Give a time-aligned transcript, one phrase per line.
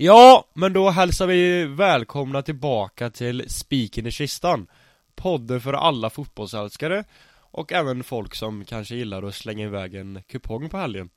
[0.00, 4.66] Ja, men då hälsar vi välkomna tillbaka till Spiken i kistan.
[5.14, 10.68] Podden för alla fotbollsälskare Och även folk som kanske gillar att slänga iväg en kupong
[10.68, 11.10] på helgen.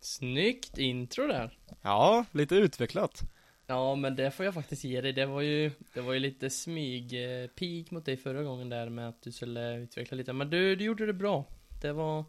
[0.00, 1.58] Snyggt intro där.
[1.82, 3.20] Ja, lite utvecklat.
[3.66, 6.50] Ja men det får jag faktiskt ge dig, det var ju Det var ju lite
[6.50, 7.48] smyg eh,
[7.90, 10.32] mot dig förra gången där med att du skulle utveckla lite.
[10.32, 11.44] Men du, du gjorde det bra.
[11.82, 12.24] Det var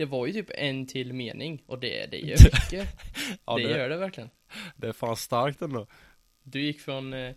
[0.00, 2.88] Det var ju typ en till mening och det, det gör mycket.
[3.44, 4.30] ja, det, gör det verkligen.
[4.76, 5.86] Det är fan starkt ändå.
[6.42, 7.34] Du gick från eh,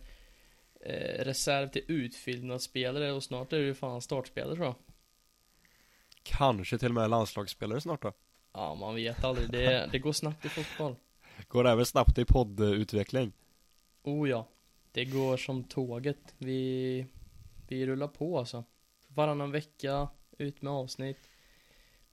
[0.80, 4.74] eh, reserv till utfyllnadsspelare och snart är du fan startspelare tror jag.
[6.22, 8.12] Kanske till och med landslagsspelare snart då.
[8.52, 10.96] Ja man vet aldrig, det, det går snabbt i fotboll.
[11.48, 13.32] Går även snabbt i poddutveckling?
[14.02, 14.48] Oh ja.
[14.92, 16.34] Det går som tåget.
[16.38, 17.06] Vi
[17.68, 18.64] Vi rullar på alltså.
[19.08, 20.08] Varannan vecka
[20.38, 21.30] Ut med avsnitt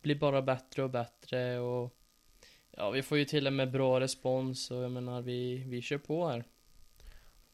[0.02, 1.98] Blir bara bättre och bättre och
[2.78, 5.98] Ja vi får ju till och med bra respons och jag menar vi Vi kör
[5.98, 6.44] på här.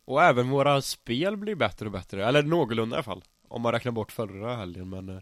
[0.05, 3.71] Och även våra spel blir bättre och bättre, eller någorlunda i alla fall Om man
[3.71, 5.21] räknar bort förra helgen men eh,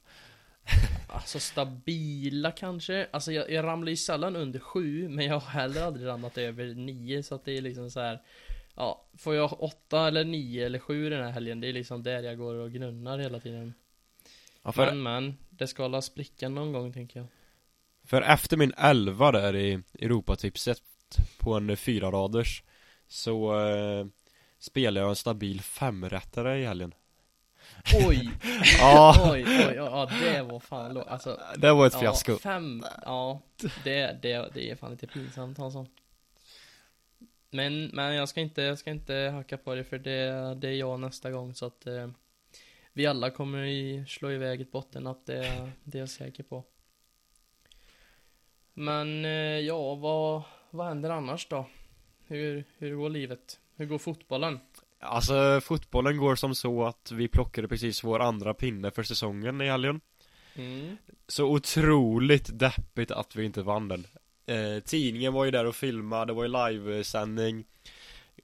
[1.10, 3.08] Alltså stabila kanske?
[3.12, 6.66] Alltså jag, jag ramlar ju sällan under sju Men jag har heller aldrig ramlat över
[6.66, 8.22] nio Så att det är liksom så här.
[8.76, 12.24] Ja, får jag åtta eller nio eller sju den här helgen Det är liksom där
[12.24, 13.74] jag går och gnunnar hela tiden.
[14.64, 17.28] Ja, för, Men men, det ska hålla sprickan någon gång tänker jag
[18.06, 20.82] för efter min elva där i Europatipset
[21.38, 22.64] På en fyra raders
[23.08, 24.06] Så eh,
[24.60, 26.94] Spelade jag en stabil femrättare i helgen
[28.08, 28.32] Oj!
[28.80, 29.32] Ja.
[29.32, 32.84] oj, oj, oj, ja det var fan lågt, alltså Det var ett ja, fiasko fem,
[33.06, 33.42] ja
[33.84, 35.86] det, det, det är fan lite pinsamt alltså
[37.50, 40.74] Men, men jag ska inte, jag ska inte hacka på det för det, det är
[40.74, 42.08] jag nästa gång så att eh,
[42.98, 46.64] Vi alla kommer i, slå iväg ett bottennapp, det, det är jag säker på
[48.74, 51.70] Men, eh, ja vad, vad händer annars då?
[52.28, 53.60] Hur, hur går livet?
[53.76, 54.60] Hur går fotbollen?
[55.00, 59.68] Alltså fotbollen går som så att vi plockade precis vår andra pinne för säsongen i
[59.68, 60.02] helgen
[60.56, 60.98] Mm.
[61.28, 64.08] Så otroligt deppigt att vi inte vann den
[64.46, 67.66] eh, Tidningen var ju där och filmade, det var ju livesändning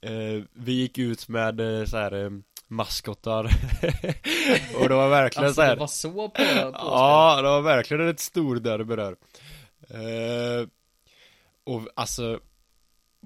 [0.02, 2.42] eh, Vi gick ut med eh, så här
[2.72, 3.44] maskotar
[4.80, 7.60] Och det var verkligen Alltså så här, det var så på, på Ja, det var
[7.62, 9.16] verkligen ett stor derby där.
[9.90, 10.66] Eh,
[11.64, 12.40] Och alltså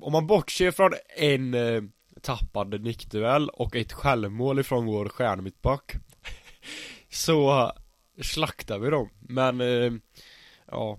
[0.00, 1.82] Om man bortser från en eh,
[2.22, 5.92] tappad nickduell och ett självmål ifrån vår stjärnmittback
[7.10, 7.72] Så
[8.22, 9.92] slaktade vi dem, men eh,
[10.70, 10.98] Ja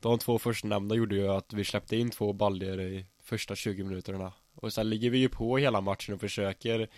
[0.00, 4.32] De två förstnämnda gjorde ju att vi släppte in två baljor i första 20 minuterna.
[4.54, 6.88] Och sen ligger vi ju på hela matchen och försöker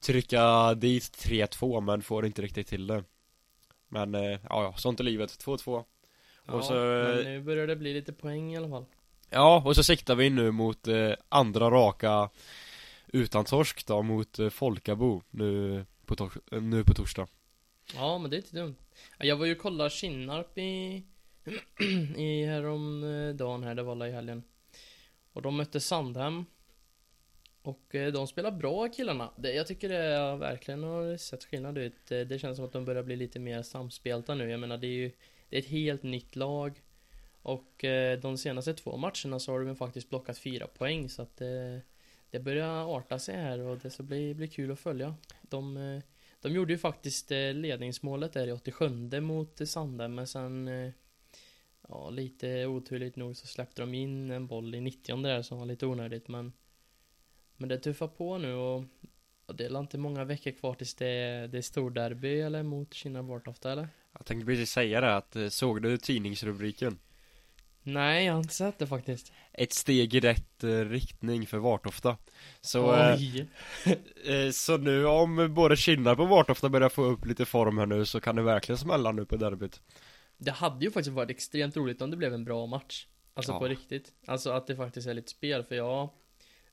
[0.00, 3.04] Trycka dit 3-2 men får inte riktigt till det.
[3.88, 5.84] Men eh, ja, ja, sånt är livet, 2-2
[6.46, 8.84] Ja, Och så, men eh, nu börjar det bli lite poäng i alla fall.
[9.30, 12.30] Ja, och så siktar vi nu mot eh, andra raka
[13.06, 17.26] utan torsk då mot eh, Folkabo nu på, tor- eh, nu på torsdag.
[17.94, 18.74] Ja men det är inte dumt.
[19.18, 21.04] Ja, Jag var ju och kollade Kinnarp i
[22.16, 24.42] I häromdagen här, det var i helgen.
[25.32, 26.44] Och de mötte Sandhem
[27.66, 29.30] och eh, de spelar bra killarna.
[29.42, 32.12] Jag tycker det verkligen har sett skillnad ut.
[32.12, 34.50] Eh, det känns som att de börjar bli lite mer samspelta nu.
[34.50, 35.10] Jag menar det är ju
[35.48, 36.82] Det är ett helt nytt lag.
[37.42, 41.08] Och eh, de senaste två matcherna så har de ju faktiskt blockat fyra poäng.
[41.08, 41.80] Så att det,
[42.30, 45.14] Det börjar arta sig här och det ska bli, bli kul att följa.
[45.42, 46.00] De
[46.40, 50.14] de gjorde ju faktiskt ledningsmålet där i 87 mot Sanden.
[50.14, 50.70] Men sen
[51.88, 55.66] Ja lite oturligt nog så släppte de in en boll i 90 där som var
[55.66, 56.52] lite onödigt men
[57.56, 58.84] men det tuffar på nu och
[59.46, 62.94] och det är inte många veckor kvar tills det är, det är storderby eller mot
[62.94, 63.88] Kina Bartofta eller?
[64.12, 66.98] Jag tänkte precis säga det att, eh, såg du tidningsrubriken?
[67.82, 72.16] Nej jag har inte sett det faktiskt Ett steg i rätt eh, riktning för Vartofta
[72.60, 73.48] Så, eh, Oj!
[74.24, 78.04] eh, så nu om både Kinnarp och Vartofta börjar få upp lite form här nu
[78.04, 79.80] så kan det verkligen smälla nu på derbyt
[80.38, 83.58] Det hade ju faktiskt varit extremt roligt om det blev en bra match Alltså Ja.
[83.58, 86.10] på riktigt Alltså att det faktiskt är lite spel för jag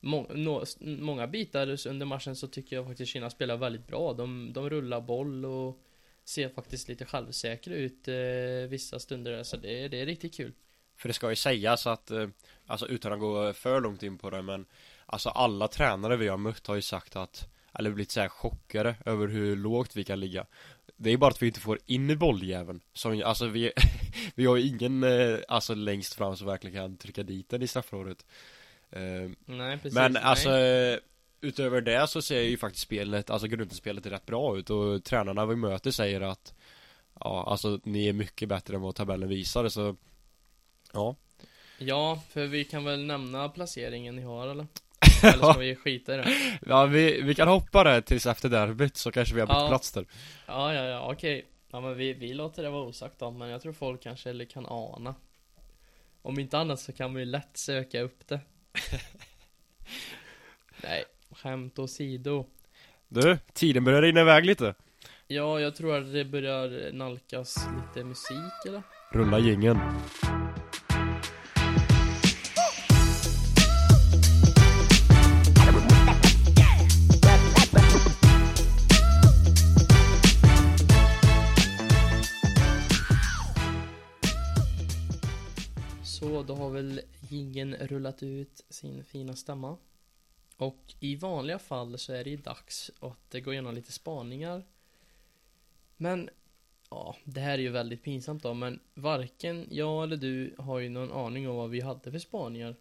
[0.04, 4.14] må, nå, Många bitar under matchen så tycker jag faktiskt Kina spelar väldigt bra.
[4.14, 5.80] De, de rullar boll och
[6.26, 9.44] Ser faktiskt lite självsäkra ut eh, vissa stunder.
[9.44, 10.54] Så det, det är riktigt kul.
[10.96, 12.28] För det ska ju sägas att, eh,
[12.66, 14.66] alltså utan att gå för långt in på det men
[15.06, 18.96] Alltså alla tränare vi har mött har ju sagt att Eller blivit så här chockade
[19.06, 20.46] över hur lågt vi kan ligga.
[20.98, 23.72] Det är bara att vi inte får in i bolljäveln Som, alltså vi,
[24.36, 27.68] vi har ju ingen, eh, alltså längst fram som verkligen kan trycka dit den i
[27.68, 28.26] straffområdet.
[29.46, 30.22] Nej precis Men nej.
[30.24, 30.98] alltså eh,
[31.42, 35.46] Utöver det så ser ju faktiskt spelet, alltså grundspelet är rätt bra ut och tränarna
[35.46, 36.54] vi möter säger att
[37.20, 39.96] Ja, alltså ni är mycket bättre än vad tabellen visar så
[40.94, 41.16] Ja
[41.78, 44.68] Ja, för vi kan väl nämna placeringen ni har eller?
[45.24, 46.34] Eller ska vi skita i det?
[46.66, 49.68] Ja, vi, vi kan hoppa det tills efter derbyt så kanske vi har bytt Ja.
[49.68, 50.06] plats där.
[50.48, 51.46] Ja, ja, ja, okej.
[51.72, 54.46] Ja, men vi, vi låter det vara osagt då, men jag tror folk kanske eller
[54.46, 55.16] kan ana.
[56.22, 58.40] Om inte annat så kan vi ju lätt söka upp det.
[60.84, 62.46] Nej, skämt åsido.
[63.08, 64.76] Du, tiden börjar rinna iväg lite.
[65.28, 68.82] Ja, jag tror att det börjar nalkas lite musik eller?
[69.12, 69.80] Rulla jingeln.
[86.44, 87.02] Så då har väl
[87.32, 89.78] ingen rullat ut sin fina stämma.
[90.58, 94.64] Och i vanliga fall så är det ju dags att gå igenom lite spaningar.
[95.98, 96.30] Men
[96.90, 100.90] ja, det här är ju väldigt pinsamt då, men varken jag eller du har ju
[100.90, 102.76] någon aning om vad vi hade för spaningar.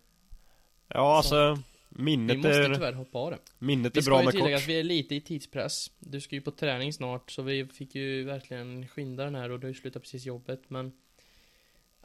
[0.88, 1.58] Ja, alltså
[1.88, 3.38] Vi minnet måste är, tyvärr hoppa av det.
[3.58, 4.52] minnet Vi är ska bra ju med kort.
[4.52, 5.90] att vi är lite i tidspress.
[5.98, 9.60] Du ska ju på träning snart, så vi fick ju verkligen skynda den här och
[9.60, 10.92] du har ju slutat precis jobbet, men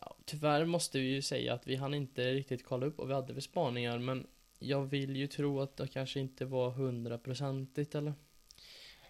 [0.01, 3.13] ja, Tyvärr måste vi ju säga att vi hann inte riktigt kolla upp vad vi
[3.13, 4.27] hade för spaningar, men
[4.59, 8.13] jag vill ju tro att det kanske inte var hundraprocentigt eller?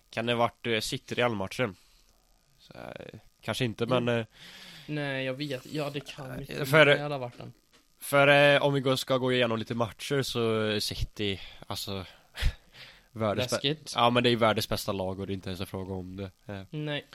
[0.09, 1.75] Kan det varit uh, City-Real-matchen?
[2.75, 4.05] Eh, Kanske inte, Mm.
[4.05, 4.25] men eh,
[4.87, 5.65] Nej, jag vet.
[5.65, 7.53] Ja, det kan mycket för- väl ha varit den.
[7.99, 12.05] För eh, om vi ska gå igenom lite matcher så är City, alltså
[13.11, 13.93] världens Läskigt.
[13.95, 15.93] Ja men det är ju världens bästa lag och det är inte ens en fråga
[15.93, 16.63] om det eh.
[16.69, 17.05] Nej,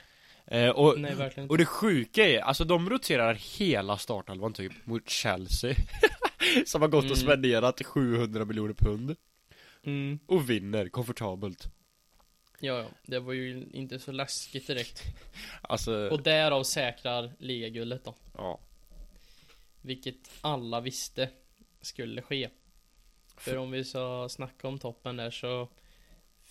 [0.47, 5.09] Eh, och, nej verkligen och det sjuka är, alltså de roterar hela startelvan typ mot
[5.09, 5.75] Chelsea
[6.65, 7.23] Som har gått och Mm.
[7.27, 9.15] spenderat 700 miljoner pund
[9.85, 11.67] Mm, Och vinner komfortabelt
[12.59, 12.85] ja, ja.
[13.05, 15.03] Det var ju inte så läskigt direkt.
[15.61, 18.15] Alltså, Och därav säkrar ligaguldet då.
[18.37, 18.59] ja
[19.81, 21.29] Vilket alla visste
[21.81, 22.49] skulle ske.
[23.37, 25.69] För om vi ska snacka om toppen där så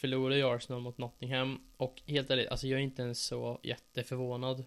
[0.02, 4.64] förlorade ju Arsenal mot Nottingham och helt ärligt, alltså jag är inte ens så jätteförvånad.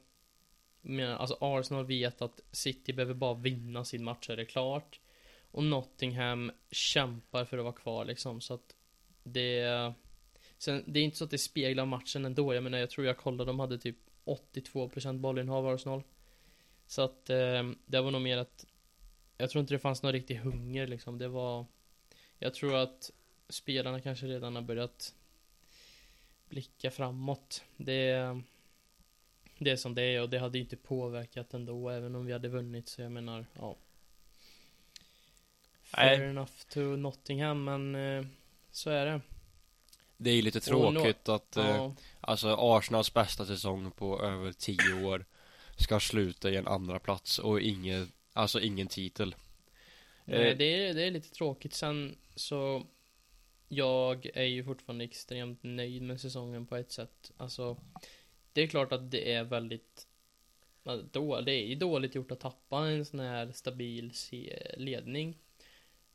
[0.82, 5.00] Men alltså Arsenal vet att City behöver bara vinna sin match så är det klart.
[5.52, 8.76] Och Nottingham kämpar för att vara kvar liksom så att
[9.24, 9.94] det
[10.58, 12.54] Sen, det är inte så att det speglar matchen ändå.
[12.54, 16.04] Jag menar, jag tror jag kollade, de hade typ 82% bollinnehav Arsenal.
[16.88, 18.66] Så att eh, det var nog mer att
[19.38, 21.18] Jag tror inte det fanns någon riktig hunger liksom.
[21.18, 21.66] Det var
[22.40, 23.12] Jag tror att
[23.50, 25.14] spelarna kanske redan har börjat
[26.50, 27.64] blicka framåt.
[27.78, 28.42] Det
[29.58, 32.34] Det är som det är och det hade ju inte påverkat ändå även om vi
[32.34, 33.76] hade vunnit så jag menar, ja.
[35.98, 36.18] Nej.
[36.18, 38.26] Fair enough to Nottingham men eh,
[38.72, 39.22] så är det.
[40.18, 44.78] Det är ju lite tråkigt att eh, Ja, Alltså Arsenals bästa säsong på över 10
[45.06, 45.26] år
[45.78, 49.36] Ska sluta i en andra plats och ingen Alltså ingen titel
[50.26, 51.74] Nej, Eh, det, är, det är lite tråkigt.
[51.74, 52.86] Sen så
[53.68, 57.32] jag är ju fortfarande extremt nöjd med säsongen på ett sätt.
[57.38, 57.78] Alltså
[58.54, 60.08] Det är klart att det är väldigt
[61.12, 64.14] då, Det är ju dåligt gjort att tappa en sån här stabil
[64.78, 65.38] ledning.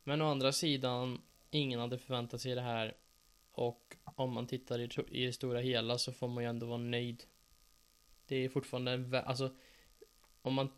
[0.03, 1.21] Men å andra sidan
[1.53, 2.95] Ingen hade förväntat sig det här.
[3.51, 6.77] Och om man tittar i, i det stora hela så får man ju ändå vara
[6.77, 7.23] nöjd.
[8.27, 9.55] Det är fortfarande en alltså
[10.41, 10.69] Om man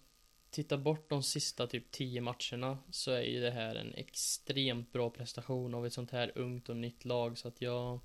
[0.54, 5.10] tittar bort de sista typ 10 matcherna så är ju det här en extremt bra
[5.10, 7.38] prestation av ett sånt här ungt och nytt lag.
[7.38, 8.00] Så att jag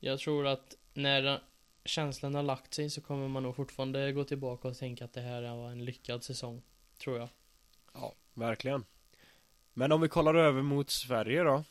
[0.00, 1.42] Jag tror att när
[1.84, 5.20] känslan har lagt sig så kommer man nog fortfarande gå tillbaka och tänka att det
[5.20, 6.62] här var en lyckad säsong
[6.98, 7.28] Tror jag.
[7.92, 8.84] Ja, verkligen.
[9.72, 11.64] Men om vi kollar över mot Sverige då?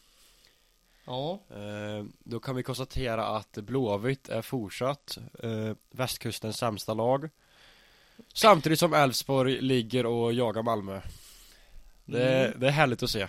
[1.05, 7.29] Ja, eh, Då kan vi konstatera att Blåvitt är fortsatt eh, Västkustens sämsta lag
[8.33, 11.01] Samtidigt som Elfsborg ligger och jagar Malmö.
[12.05, 12.59] Det, Mm.
[12.59, 13.27] det är härligt att se.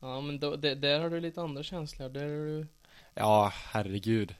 [0.00, 2.08] Ja men då, det, där har du lite andra känslor.
[2.08, 2.66] Där är du
[3.14, 4.34] Ja, herregud.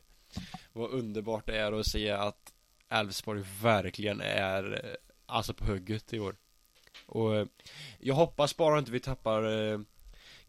[0.73, 2.53] Vad underbart det är att se att
[2.89, 4.95] Elfsborg verkligen är eh,
[5.27, 6.37] Alltså på hugget i år.
[7.07, 7.47] Och eh,
[7.99, 9.81] Jag hoppas bara inte vi tappar eh,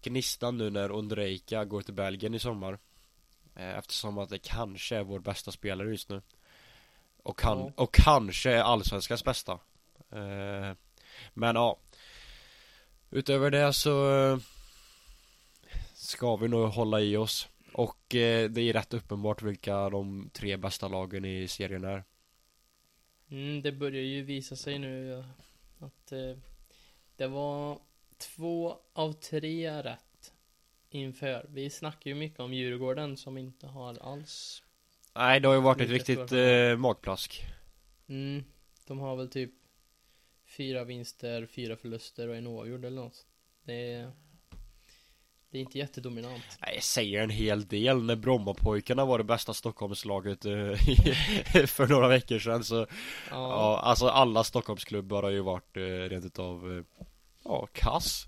[0.01, 2.79] Gnistan nu när Ondrejka går till Belgien i sommar.
[3.55, 6.21] Eftersom att det kanske är vår bästa spelare just nu
[7.23, 7.71] Och, kan, Ja.
[7.75, 9.51] och kanske är allsvenskans bästa
[10.11, 10.73] eh,
[11.33, 11.79] Men ja
[13.09, 14.37] Utöver det så eh,
[15.93, 20.57] Ska vi nog hålla i oss och eh, det är rätt uppenbart vilka de tre
[20.57, 22.03] bästa lagen i serien är.
[23.29, 25.23] Mm, det börjar ju visa sig nu
[25.79, 26.37] att eh,
[27.15, 27.79] det var
[28.17, 30.33] två av tre rätt
[30.89, 31.45] inför.
[31.49, 34.63] Vi snackar ju mycket om Djurgården som inte har alls.
[35.13, 37.45] Nej, det har ju varit ett riktigt eh, magplask.
[38.07, 38.43] Mm,
[38.87, 39.51] de har väl typ
[40.57, 43.25] fyra vinster, fyra förluster och en oavgjord eller något.
[43.63, 44.11] Det är,
[45.51, 46.43] det är inte jättedominant.
[46.61, 50.51] Nej, jag säger en hel del när Brommapojkarna var det bästa Stockholmslaget eh,
[51.65, 52.85] för några veckor sedan så Ja,
[53.31, 57.05] Ja, alltså alla Stockholmsklubbar har ju varit eh, rent utav eh,
[57.43, 58.25] Ja, kass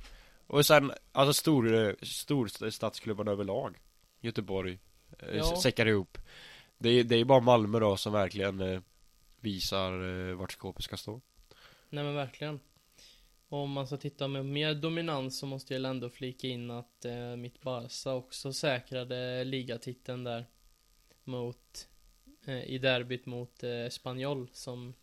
[0.48, 3.78] Och sen, alltså stor, eh, storstadsklubbarna överlag
[4.20, 4.80] Göteborg
[5.34, 5.62] Ja.
[5.62, 6.18] Säckar ihop
[6.82, 8.82] det, är- det är bara Malmö då som verkligen eh,
[9.40, 11.22] Visar eh, vart skåpet ska stå
[11.90, 12.60] nej men verkligen.
[13.50, 17.36] Om man ska titta med mer dominans så måste jag ändå flika in att eh,
[17.36, 20.46] mitt Barca också säkrade ligatiteln där.
[21.24, 21.88] Mot,
[22.46, 24.94] eh, i derbyt mot eh, Espanyol som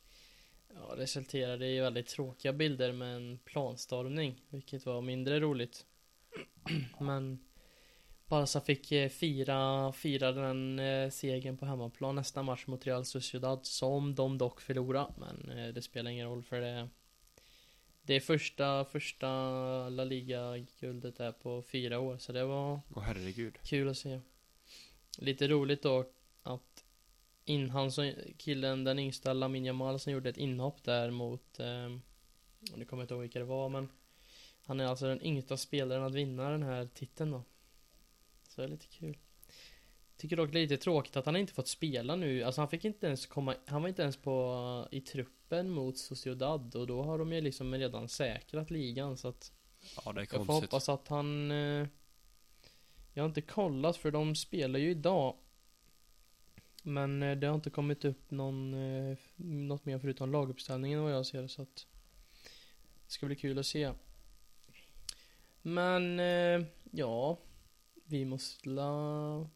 [0.75, 4.41] ja, resulterade i väldigt tråkiga bilder med en planstormning.
[4.49, 5.87] Vilket var mindre roligt.
[7.01, 7.39] Men
[8.29, 13.67] Barca fick eh, fira, fira den eh, segern på hemmaplan nästa match mot Real Sociedad
[13.67, 15.13] som de dock förlorade.
[15.17, 16.89] Men eh, det spelar ingen roll för det
[18.03, 19.29] Det är första, första
[19.89, 24.21] La Liga-guldet där på fyra år så det var Åh herregud kul att se.
[25.19, 26.05] Lite roligt då
[26.43, 26.85] att
[27.45, 31.89] in, han som, killen, den yngsta Lamin Jamal som gjorde ett inhopp där mot eh,
[32.77, 33.89] Nu kommer jag inte ihåg vilka det var men
[34.63, 37.43] Han är alltså den yngsta spelaren att vinna den här titeln då
[38.63, 39.19] det är lite kul.
[40.17, 42.43] Tycker dock lite tråkigt att han inte fått spela nu.
[42.43, 46.77] Alltså han fick inte ens komma Han var inte ens på I truppen mot Sociedad
[46.77, 49.53] Och då har de ju liksom redan säkrat ligan så att
[50.05, 50.73] Ja det är jag får konstigt.
[50.73, 51.87] hoppas att han eh,
[53.15, 55.37] Jag har inte kollat för de spelar ju idag.
[56.83, 61.27] Men eh, det har inte kommit upp någon eh, Något mer förutom laguppställningen vad jag
[61.27, 61.87] ser så att
[63.07, 63.93] Det ska bli kul att se.
[65.63, 66.21] Men
[66.91, 67.39] ja
[68.11, 69.51] Vi måste la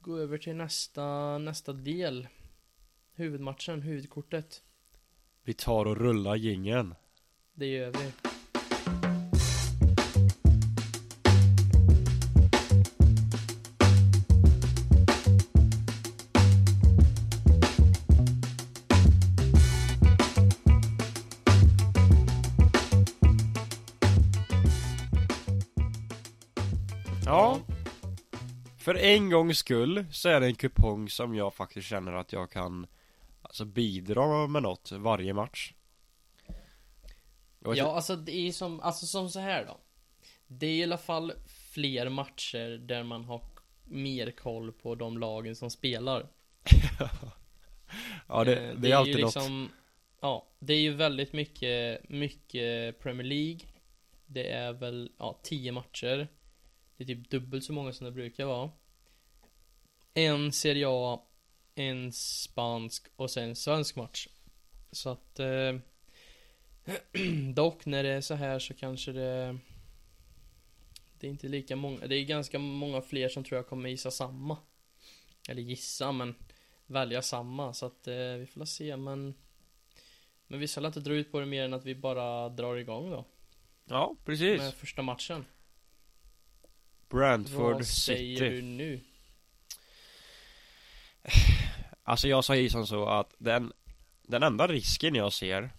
[0.00, 2.28] Gå över till nästa nästa del.
[3.12, 4.62] Huvudmatchen, huvudkortet.
[5.42, 6.94] Vi tar och rullar gingen.
[7.52, 8.12] Det gör vi
[28.88, 32.50] För en gångs skull så är det en kupong som jag faktiskt känner att jag
[32.50, 32.86] kan
[33.42, 35.72] Alltså bidra med något varje match
[37.58, 39.80] Ja, alltså det är som, alltså som så här då.
[40.46, 43.40] Det är i alla fall fler matcher där man har
[43.84, 46.26] mer koll på de lagen som spelar.
[48.28, 49.70] Ja det, Eh, det är alltid ju något liksom,
[50.20, 53.60] Ja, det är ju väldigt mycket, mycket Premier League.
[54.26, 56.28] Det är väl, ja, 10 matcher.
[56.98, 58.70] Det är typ dubbelt så många som det brukar vara.
[60.14, 61.22] En Serie A,
[61.74, 64.28] en spansk och sen en svensk match.
[64.92, 65.76] Så att eh,
[67.54, 69.58] Dock när det är så här så kanske det
[71.18, 74.10] Det är inte lika många, det är ganska många fler som tror jag kommer gissa
[74.10, 74.56] samma.
[75.48, 76.34] Eller gissa men
[76.86, 77.74] Välja samma.
[77.74, 79.34] Så att eh, vi får se men
[80.46, 83.10] Men vi ska inte dra ut på det mer än att vi bara drar igång
[83.10, 83.24] då.
[83.84, 84.60] Ja precis.
[84.60, 85.44] Med första matchen
[87.08, 89.00] Brentford Vad säger City du nu?
[92.04, 93.72] Alltså jag säger som så att den
[94.22, 95.70] Den enda risken jag ser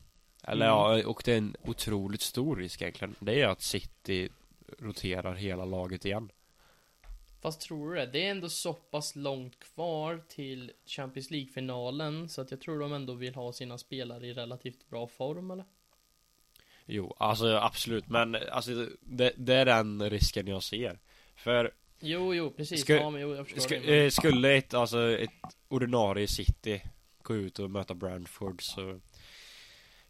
[0.44, 0.78] Eller Mm.
[0.78, 4.30] ja, och det är en otroligt stor risk egentligen Det är att City
[4.80, 6.32] roterar hela laget igen
[7.42, 8.06] Fast tror du det?
[8.06, 12.94] Det är ändå så pass långt kvar till Champions League-finalen Så att jag tror de
[12.94, 15.66] ändå vill ha sina spelare i relativt bra form eller?
[16.86, 21.00] Jo, alltså absolut men alltså det, det är den risken jag ser
[21.44, 22.82] För Jo, jo, precis.
[22.82, 23.92] Ska- ja, men jo, jag förstår Sk- det.
[23.92, 25.30] men- eh, skulle ett, alltså ett
[25.68, 26.82] ordinarie City
[27.24, 29.00] gå ut och möta Brentford så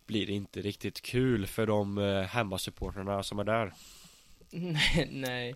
[0.06, 3.74] blir det inte riktigt kul för de eh, hemmasupportrarna som är där.
[4.52, 5.56] nej, nej.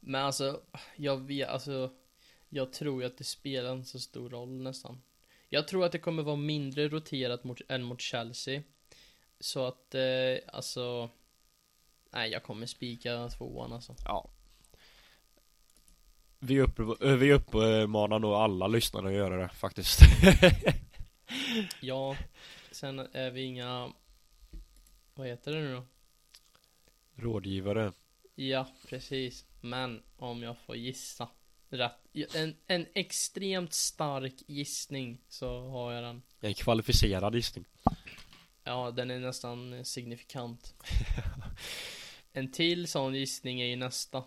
[0.00, 0.60] Men alltså,
[0.96, 1.90] jag vet, alltså.
[2.50, 5.02] Jag tror ju att det spelar inte så stor roll nästan.
[5.48, 8.62] Jag tror att det kommer vara mindre roterat mot, än mot Chelsea.
[9.40, 10.02] Så att, eh,
[10.52, 11.10] alltså.
[12.10, 13.94] Nej, jag kommer spika tvåan alltså.
[14.04, 14.30] Ja.
[16.40, 20.00] Vi, upp, eh, vi uppmanar nog alla lyssnare att göra det faktiskt.
[21.80, 22.16] Ja,
[22.70, 23.92] sen är vi inga.
[25.14, 25.84] Vad heter det nu då?
[27.16, 27.92] Rådgivare.
[28.34, 29.44] Ja, precis.
[29.60, 31.28] Men om jag får gissa
[31.68, 31.96] rätt.
[32.34, 36.22] En, en extremt stark gissning så har jag den.
[36.40, 37.64] En kvalificerad gissning.
[38.64, 40.74] Ja, den är nästan signifikant.
[42.32, 44.24] En till sån gissning är ju nästa.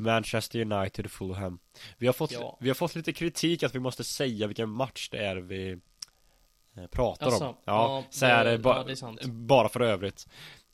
[0.00, 1.58] Manchester United Fulham.
[1.98, 2.56] Vi har fått, Ja.
[2.60, 5.70] vi har fått lite kritik att vi måste säga vilken match det är vi
[6.76, 7.56] eh, pratar Alltså, om.
[7.64, 10.28] Ja, så är det- ba- ja, det är bara för övrigt.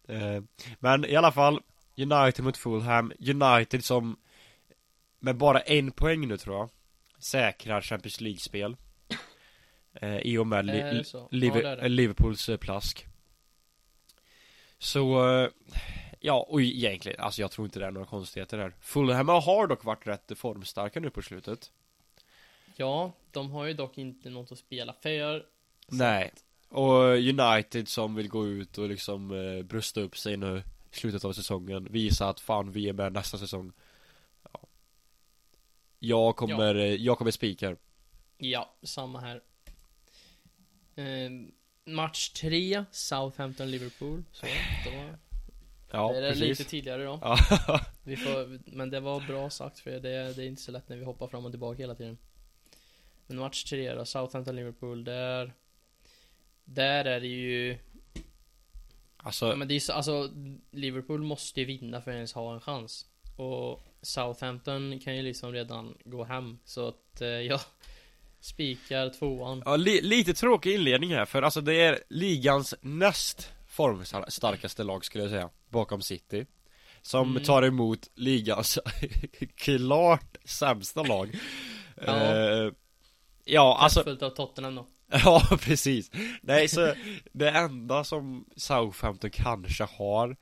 [0.09, 0.43] Eh,
[0.79, 1.61] men i alla fall,
[1.97, 4.17] United mot Fulham, United som
[5.19, 6.71] med bara en poäng nu tror jag
[7.19, 8.77] säkrar Champions League-spel.
[10.01, 13.07] Eh, I och med li- ja, Liverpools plask.
[14.79, 15.21] Så,
[16.27, 18.75] ja, och egentligen, alltså jag tror inte det är några konstigheter här.
[18.81, 21.71] Fulham har dock varit rätt formstarka nu på slutet.
[22.77, 25.47] Ja, de har ju dock inte något att spela för.
[25.87, 26.33] Nej.
[26.69, 31.25] Och United som vill gå ut och liksom eh, brösta upp sig nu i slutet
[31.25, 31.89] av säsongen.
[31.91, 33.73] Visa att fan vi är med nästa säsong.
[34.53, 34.61] Ja.
[35.99, 37.77] Jag kommer, eh, jag kommer spika.
[38.39, 39.41] Ja, samma här.
[40.97, 41.31] Eh,
[41.85, 44.25] match 3, Southampton-Liverpool.
[44.33, 44.47] Så,
[44.85, 45.17] då
[45.91, 46.59] Ja, det är precis.
[46.59, 47.19] lite tidigare då.
[47.23, 47.39] Ja.
[48.05, 50.01] Vi får, men det var bra sagt för det,
[50.33, 52.19] det är inte så lätt när vi hoppar fram och tillbaka hela tiden.
[53.27, 55.53] Men match 3 då, Southampton-Liverpool, där...
[56.65, 57.79] Där är det ju...
[58.15, 58.23] Ja,
[59.17, 60.31] alltså, men det är så, alltså,
[60.71, 63.07] Liverpool måste ju vinna för att ens ha en chans.
[63.37, 66.59] Och Southampton kan ju liksom redan gå hem.
[66.65, 67.61] Så att eh, jag
[68.41, 69.63] spikar tvåan.
[69.65, 75.25] ja, li, lite tråkig inledning här för alltså det är ligans näst formstarkaste lag skulle
[75.25, 75.51] jag säga.
[75.71, 76.47] Bakom City.
[77.03, 77.43] Som Mm.
[77.45, 78.79] tar emot ligans
[79.57, 81.39] klart sämsta lag.
[82.07, 82.17] Ja.
[82.37, 82.73] Eh,
[83.45, 84.87] ja, alltså av Tottenham då.
[85.25, 86.11] Ja, precis.
[86.43, 86.95] Nej, så
[87.33, 90.37] det enda som Southampton kanske har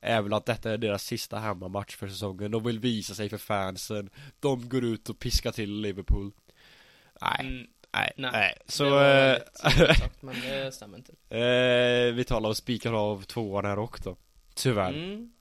[0.00, 2.50] är väl att detta är deras sista hemmamatch för säsongen.
[2.50, 4.10] De vill visa sig för fansen.
[4.40, 6.32] De går ut och piskar till Liverpool.
[7.20, 8.30] Nej, Mm, nej, nej.
[8.32, 8.58] nej.
[8.66, 11.12] Så, det var eh, sagt, men det stämmer inte.
[11.36, 14.16] eh, vi talar och spikar av tvåan här också.
[14.62, 14.92] Tyvärr.
[14.92, 15.32] Mm.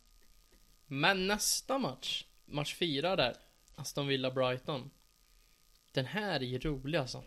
[0.87, 3.35] Men nästa match, match 4 där,
[3.75, 4.91] Aston Villa Brighton.
[5.91, 7.23] Den här är ju rolig alltså.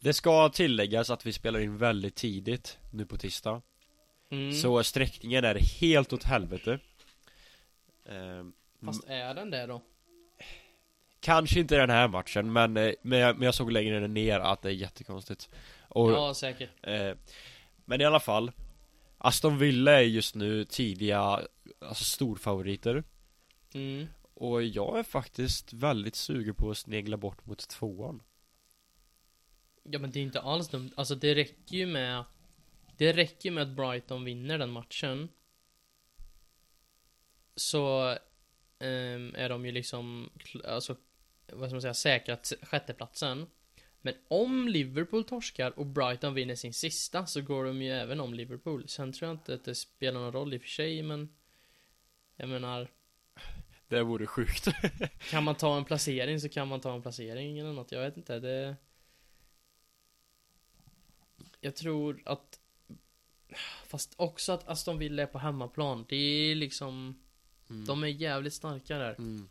[0.00, 3.62] Det ska tilläggas att vi spelar in väldigt tidigt nu på tisdag.
[4.30, 4.52] Mm.
[4.52, 6.78] Så sträckningen är helt åt helvete.
[8.04, 8.44] Eh,
[8.84, 9.82] Fast är den det då?
[11.20, 14.62] Kanske inte den här matchen men, eh, men, jag, men jag såg längre ner att
[14.62, 15.48] det är jättekonstigt
[15.88, 16.70] och, Ja, säkert.
[16.82, 17.12] eh,
[17.84, 18.52] Men i alla fall
[19.18, 21.40] Aston Villa är just nu tidiga
[21.80, 23.04] Alltså storfavoriter
[23.74, 24.06] Mm.
[24.34, 28.22] Och jag är faktiskt väldigt sugen på att snegla bort mot tvåan
[29.82, 30.90] Ja men det är inte alls dumt.
[30.96, 32.24] Alltså det räcker ju med
[32.96, 35.28] Det räcker med att Brighton vinner den matchen
[37.56, 38.16] Så
[38.78, 40.30] ehm, Är de ju liksom
[40.64, 40.96] Alltså
[41.52, 43.46] Vad ska man säga säkrat sjätteplatsen
[44.06, 48.34] Men om Liverpool torskar och Brighton vinner sin sista Så går de ju även om
[48.34, 48.88] Liverpool.
[48.88, 51.28] Sen tror jag inte att det spelar någon roll i och för sig men
[52.36, 52.90] Jag menar
[53.88, 54.68] Det vore sjukt.
[55.30, 58.16] Kan man ta en placering så kan man ta en placering eller något, jag vet
[58.16, 58.40] inte.
[58.40, 58.76] Det
[61.60, 62.60] Jag tror att
[63.86, 67.22] Fast också att Aston Villa är på hemmaplan, det är liksom
[67.70, 67.86] mm.
[67.86, 69.14] De är jävligt starka där.
[69.18, 69.48] Mm.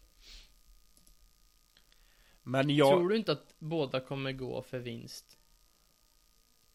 [2.48, 5.38] Men jag Tror du inte att båda kommer gå för vinst?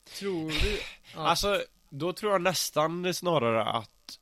[0.05, 1.17] Tror du att...
[1.29, 4.19] Alltså, då tror jag nästan snarare att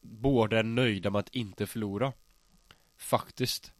[0.00, 2.12] Båda är nöjda med att inte förlora
[2.96, 3.72] Faktiskt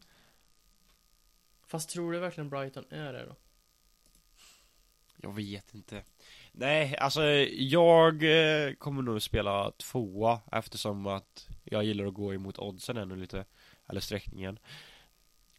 [1.67, 3.35] Fast tror du verkligen Brighton är det då?
[5.17, 6.03] Jag vet inte
[6.51, 7.23] Nej, alltså
[7.53, 13.15] jag eh, kommer nog spela tvåa eftersom att jag gillar att gå emot oddsen ännu
[13.15, 13.45] lite
[13.87, 14.59] Eller sträckningen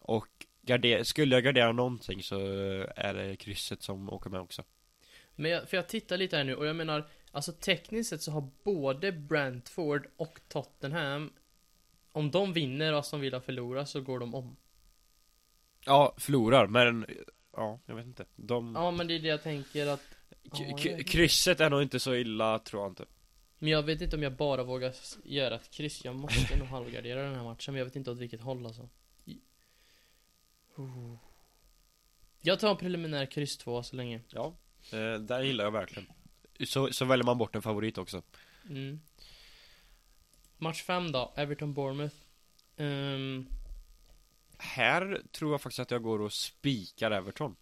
[0.00, 2.38] Och garder- skulle jag gardera någonting så
[2.96, 4.62] är det krysset som åker med också.
[5.34, 8.30] Men jag, för jag tittar lite här nu och jag menar Alltså tekniskt sett så
[8.30, 11.32] har både Brentford och Tottenham
[12.12, 14.56] Om de vinner och Aston Villa förlorar så går de om.
[15.86, 17.06] Ja, förlorar men
[17.56, 18.24] Ja, jag vet inte.
[18.36, 20.02] De Ja men det är det jag tänker att
[20.50, 20.98] k- ja.
[21.06, 23.04] Krysset är nog inte så illa tror jag inte.
[23.58, 24.92] Men jag vet inte om jag bara vågar
[25.24, 26.04] göra ett kryss.
[26.04, 28.88] Jag måste nog halvgardera den här matchen Men jag vet inte åt vilket håll alltså
[30.76, 31.16] Oh.
[32.40, 34.54] Jag tar en preliminär kryss 2 så länge Ja,
[34.92, 36.06] eh, där gillar jag verkligen
[36.64, 38.22] så, så väljer man bort en favorit också
[38.68, 39.00] mm.
[40.58, 42.14] Match 5 då, Everton-Bournemouth
[42.76, 43.46] um,
[44.58, 47.56] Här tror jag faktiskt att jag går och spikar Everton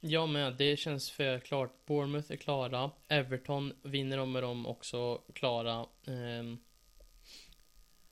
[0.00, 1.86] Jag med, det känns för klart.
[1.86, 2.90] Bournemouth är klara.
[3.08, 5.86] Everton vinner de med dem också klara.
[6.06, 6.58] Ehm,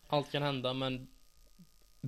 [0.07, 1.09] allt kan hända men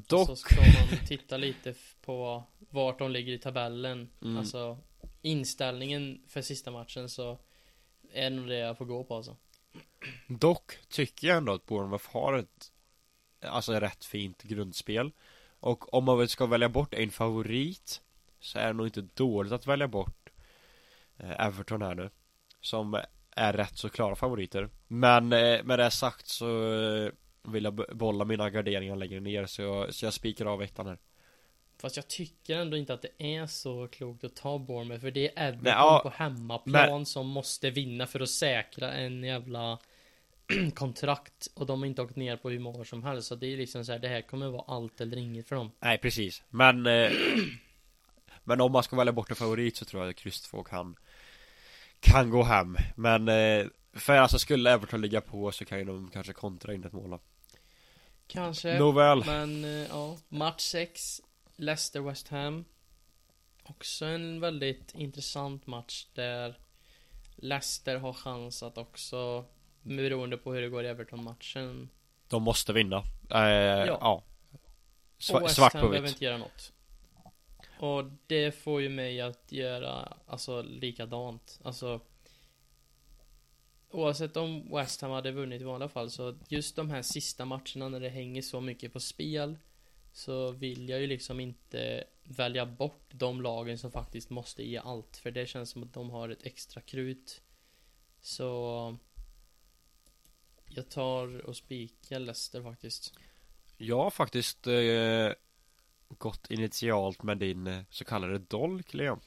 [0.07, 4.11] Dock så ska man titta lite på vart de ligger i tabellen.
[4.23, 4.37] Mm.
[4.37, 4.79] Alltså
[5.23, 7.39] inställningen för sista matchen så
[8.13, 9.37] är nog det jag får gå på alltså.
[10.27, 12.73] Dock tycker jag ändå att Bournemouth har ett
[13.41, 15.13] Alltså rätt fint grundspel
[15.61, 18.01] Och om man väl ska välja bort en favorit
[18.41, 20.29] Så är det nog inte dåligt att välja bort
[21.17, 22.11] eh, Everton här nu
[22.61, 26.47] Som är rätt så klara favoriter Men eh, med det sagt så
[27.43, 30.87] Vill jag be- bolla mina garderingar längre ner så jag, så jag spikar av ettan
[30.87, 30.99] här.
[31.81, 35.29] Fast jag tycker ändå inte att det är så klokt att ta Bournemouth för det
[35.39, 39.79] är Everton Nej, ja, på hemmaplan som måste vinna för att säkra en jävla
[40.75, 43.57] kontrakt och de har inte åkt ner på hur många som helst så det är
[43.57, 45.71] liksom så här, det här kommer vara allt eller inget för dem.
[45.81, 46.43] Nej precis.
[46.51, 47.11] Men eh,
[48.45, 50.97] Men om man ska välja bort en favorit så tror jag att kryss 2 kan
[52.01, 52.77] Kan gå hem.
[52.97, 56.85] Men eh, För alltså skulle Everton ligga på så kan ju de kanske kontra in
[56.85, 57.21] ett mål då.
[58.27, 58.79] Kanske.
[58.79, 59.25] Nåväl.
[59.27, 61.21] Men eh, ja, match 6
[61.57, 62.65] Leicester West Ham.
[63.65, 66.59] Också en väldigt intressant match där
[67.37, 69.45] Leicester har chans att också
[69.83, 71.89] Beroende på hur det går i Everton-matchen.
[72.29, 72.97] De måste vinna.
[73.31, 73.39] Eh,
[73.87, 74.23] Ja,
[75.19, 76.11] Sva- Och Svart på behöver vitt.
[76.11, 76.73] inte göra något.
[77.81, 81.61] Och det får ju mig att göra Alltså likadant.
[81.65, 82.01] Alltså
[83.91, 87.89] Oavsett om West Ham hade vunnit i vanliga fall så just de här sista matcherna
[87.89, 89.59] när det hänger så mycket på spel
[90.13, 95.17] Så vill jag ju liksom inte välja bort de lagen som faktiskt måste ge allt
[95.17, 97.43] För det känns som att de har ett extra krut.
[98.21, 98.97] Så
[100.69, 103.15] Jag tar och spikar Leicester faktiskt.
[103.77, 105.33] Jag har faktiskt eh,
[106.09, 109.21] Gått initialt med din eh, så kallade dolk Leon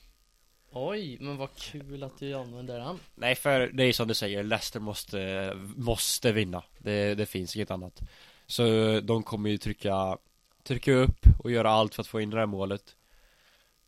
[0.74, 3.00] Oj, men vad kul att du använder den.
[3.16, 6.64] Nej för det är som du säger Leicester måste Måste vinna.
[6.78, 8.02] Det, det finns inget annat.
[8.48, 8.64] Så
[9.00, 10.18] de kommer ju trycka
[10.64, 12.96] Trycka upp och göra allt för att få in det här målet.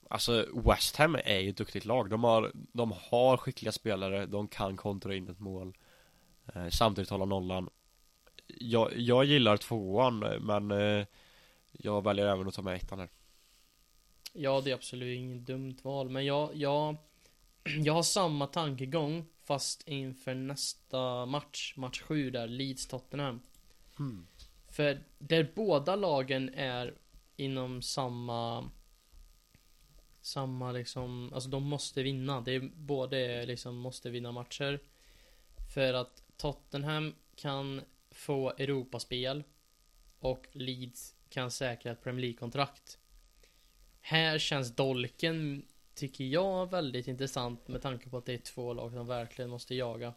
[0.10, 2.10] Alltså West Ham är ju ett duktigt lag.
[2.10, 4.26] De har De har skickliga spelare.
[4.26, 5.78] De kan kontra in ett mål
[6.56, 7.70] eh, Samtidigt hålla nollan.
[8.48, 11.06] Jag, jag gillar tvåan men eh,
[11.72, 13.10] Jag väljer även att ta med ettan här.
[14.34, 16.98] Ja, det är absolut inget dumt val, men jag, jag,
[17.84, 23.40] jag har samma tankegång fast inför nästa match, match 7 där, Leeds-Tottenham.
[23.98, 24.28] hmm.
[24.68, 26.94] För där båda lagen är
[27.36, 28.70] inom samma
[30.22, 32.42] Samma liksom, alltså de måste vinna.
[32.42, 34.80] Det är både liksom måste vinna matcher.
[35.74, 39.44] För att Tottenham kan få Europaspel
[40.20, 43.00] och Leeds kan säkra ett Premier League-kontrakt.
[44.06, 48.92] Här känns dolken, tycker jag, väldigt intressant med tanke på att det är två lag
[48.92, 50.14] som verkligen måste jaga.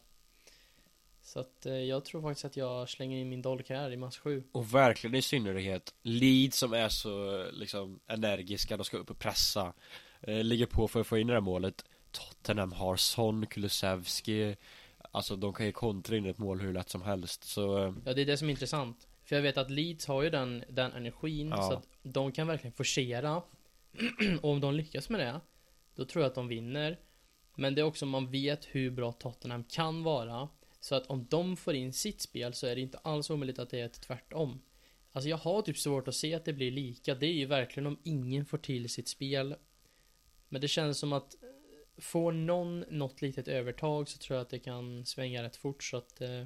[1.23, 4.19] Så att eh, jag tror faktiskt att jag slänger in min dolk här i match
[4.19, 4.45] 7.
[4.53, 9.73] Och verkligen i synnerhet Leeds som är så liksom energiska, de ska upp och pressa
[10.21, 14.57] eh, Ligger på för att få in det här målet Tottenham har Son, Kulusevski
[15.11, 18.15] Alltså de kan ju kontra in ett mål hur lätt som helst så eh, Ja,
[18.15, 19.07] det är det som är intressant.
[19.25, 21.63] För jag vet att Leeds har ju den, den energin Ja.
[21.63, 23.43] så att de kan verkligen forcera.
[24.43, 25.41] och om de lyckas med det,
[25.95, 26.99] då tror jag att de vinner.
[27.55, 30.49] Men det är också man vet hur bra Tottenham kan vara.
[30.81, 33.71] Så att om de får in sitt spel så är det inte alls omöjligt att
[33.71, 34.63] det är ett tvärtom.
[35.13, 37.15] Alltså jag har typ svårt att se att det blir lika.
[37.15, 39.57] Det är ju verkligen om ingen får till sitt spel.
[40.49, 41.49] Men det känns som att eh,
[41.99, 45.97] får någon något litet övertag så tror jag att det kan svänga rätt fort så
[45.97, 46.45] att eh,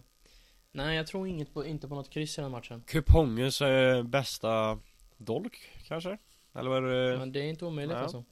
[0.72, 2.82] Nej, jag tror inget på, inte på något kryss i den matchen.
[2.86, 4.78] Kupongens eh, bästa
[5.16, 6.18] dolk kanske?
[6.54, 7.18] Eller vad är det?
[7.18, 8.02] Men det är inte omöjligt Nej.
[8.02, 8.24] alltså.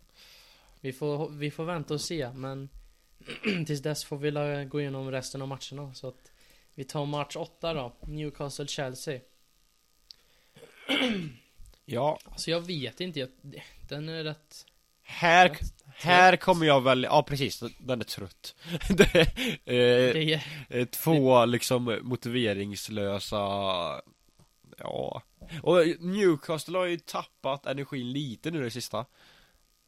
[0.80, 2.68] Vi får, vi får vänta och se, men
[3.66, 5.94] tills dess får vi gå igenom resten av matcherna.
[5.94, 6.32] Så att
[6.74, 7.92] vi tar match 8 då.
[8.00, 9.20] Newcastle-Chelsea.
[11.90, 13.28] Ja, Alltså jag vet inte, jag,
[13.88, 14.66] den är rätt...
[15.02, 18.54] här, rätt här kommer jag väl, ja precis, den är trött
[18.88, 19.16] det,
[19.64, 23.38] eh, Det är, Eh, Två liksom motiveringslösa
[24.78, 25.22] Ja.
[25.62, 29.06] Och Newcastle har ju tappat energin lite nu det sista.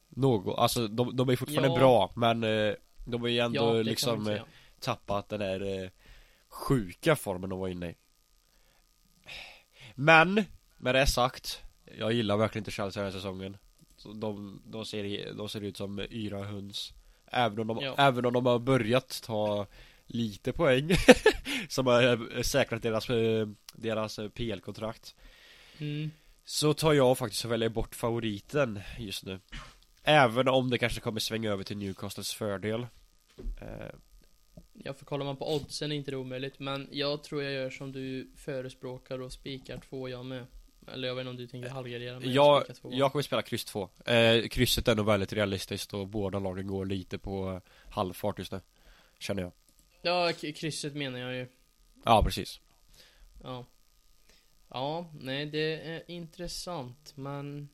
[0.08, 1.78] Något, alltså de, de är fortfarande Ja.
[1.78, 2.74] bra men eh,
[3.06, 4.42] De har ju ändå ja, liksom eh,
[4.80, 5.90] tappat den där eh,
[6.48, 7.94] sjuka formen de var inne i.
[9.94, 10.44] Men
[10.78, 11.62] Med det sagt
[11.98, 13.56] Jag gillar verkligen inte Chelsea den här säsongen.
[14.14, 16.92] De, de, ser, de ser ut som yra höns.
[17.26, 17.94] Även om de, Ja.
[17.98, 19.66] även om de har börjat ta
[20.06, 20.90] lite poäng
[21.68, 22.02] Som har
[22.36, 25.14] eh, säkrat deras, eh, deras eh, PL-kontrakt
[25.78, 26.10] Mm.
[26.44, 29.40] Så tar jag faktiskt och väljer bort favoriten just nu
[30.02, 32.86] Även om det kanske kommer svänga över till Newcastles fördel
[34.84, 36.58] Ja, för kollar man på oddsen är inte det omöjligt.
[36.58, 40.46] Men jag tror jag gör som du förespråkar och spikar två jag med.
[40.92, 42.90] Eller jag vet inte om du tänker halvgardera men jag, två.
[42.92, 46.86] jag kommer spela kryss 2 eh, Krysset är nog väldigt realistiskt och båda lagen går
[46.86, 48.60] lite på halvfart just nu
[49.18, 49.52] Känner jag
[50.02, 51.46] Ja, krysset menar jag ju.
[52.04, 52.60] Ja precis
[53.42, 53.66] Ja.
[54.68, 57.68] Ja, nej det är intressant men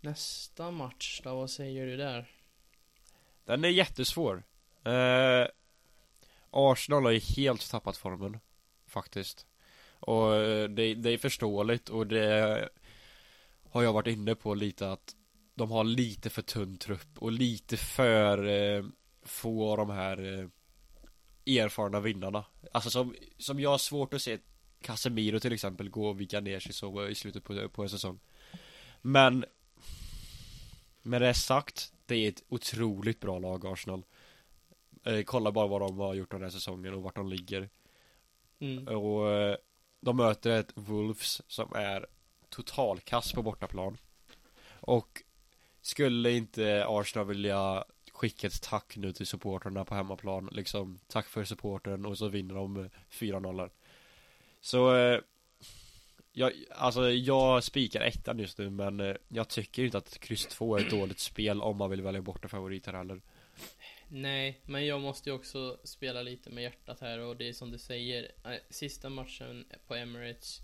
[0.00, 2.30] Nästa match då, vad säger du där?
[3.44, 4.42] Den är jättesvår
[4.84, 5.46] eh,
[6.50, 8.38] Arsenal har ju helt tappat formen
[8.86, 9.46] Faktiskt
[9.98, 12.68] Och eh, det, det är förståeligt och det
[13.70, 15.16] Har jag varit inne på lite att
[15.54, 18.84] De har lite för tunn trupp och lite för eh,
[19.22, 20.48] Få av de här eh,
[21.46, 22.44] Erfarna vinnarna.
[22.72, 24.38] Alltså som, som jag har svårt att se
[24.82, 28.20] Casemiro till exempel gå och vika ner sig så i slutet på, på en säsong.
[29.00, 29.44] Men
[31.02, 34.04] Med det sagt Det är ett otroligt bra lag Arsenal.
[35.04, 37.68] Eh, Kolla bara vad de har gjort den här säsongen och vart de ligger.
[38.58, 38.88] Mm.
[38.88, 39.56] Och eh,
[40.00, 42.06] De möter ett Wolves som är
[42.48, 43.98] Totalkass på bortaplan.
[44.70, 45.22] Och
[45.80, 47.84] Skulle inte Arsenal vilja
[48.22, 52.54] Skicka ett tack nu till supporterna på hemmaplan liksom Tack för supporten och så vinner
[52.54, 53.70] de eh, 4-0
[54.60, 55.20] Så eh,
[56.32, 60.76] jag, alltså jag spikar ettan just nu men eh, jag tycker inte att kryss 2
[60.76, 63.20] är ett dåligt spel om man vill välja bort en favorit här heller.
[64.08, 67.70] Nej, men jag måste ju också spela lite med hjärtat här och det är som
[67.70, 70.58] du säger, eh, sista matchen på Emirates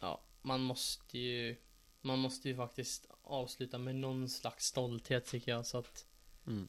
[0.00, 1.56] Ja, man måste ju
[2.02, 6.06] Man måste ju faktiskt avsluta med någon slags stolthet tycker jag så att
[6.50, 6.68] Mm.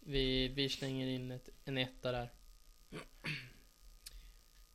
[0.00, 2.30] Vi, vi slänger in ett, en etta där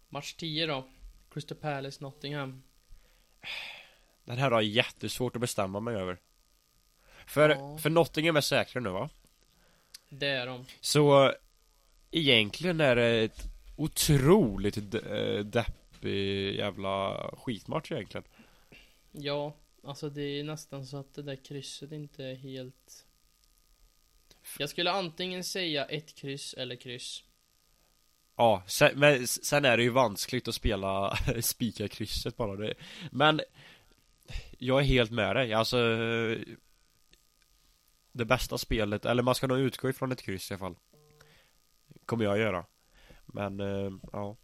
[0.09, 0.87] Match 10 då
[1.31, 2.63] Crystal Palace Nottingham
[4.25, 6.17] Den här har jag jättesvårt att bestämma mig över
[7.27, 7.77] För, Ja.
[7.77, 9.09] för Nottingham är säkra nu va?
[10.09, 11.33] Det är de Så
[12.11, 13.43] Egentligen är det ett
[13.77, 18.23] otroligt de- eh, deppig jävla skitmatch egentligen
[19.11, 19.53] Ja,
[19.83, 23.05] alltså det är nästan så att det där krysset inte är helt
[24.59, 27.23] Jag skulle antingen säga ett kryss eller kryss.
[28.35, 32.55] Ja, sen, men sen är det ju vanskligt att spela spika krysset bara.
[32.55, 32.73] Det.
[33.11, 33.41] Men
[34.57, 35.77] Jag är helt med dig, alltså
[38.11, 40.75] Det bästa spelet, eller man ska nog utgå ifrån ett kryss i alla fall.
[42.05, 42.65] Kommer jag göra.
[43.25, 44.37] Men, eh, ja.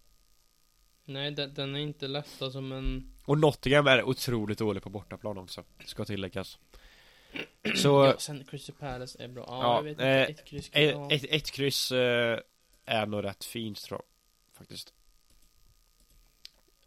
[1.05, 5.37] Nej, den, den är inte lätt alltså men Och Nottingham är otroligt dålig på bortaplan
[5.37, 6.59] också Ska tilläggas
[7.75, 9.45] Så Ja, sen Crystal Palace är bra.
[9.47, 12.39] Ja, Ja, jag vet inte, eh, ett kryss kan ett, ett, ett kryss eh,
[12.85, 14.93] är nog rätt fint tror jag Faktiskt.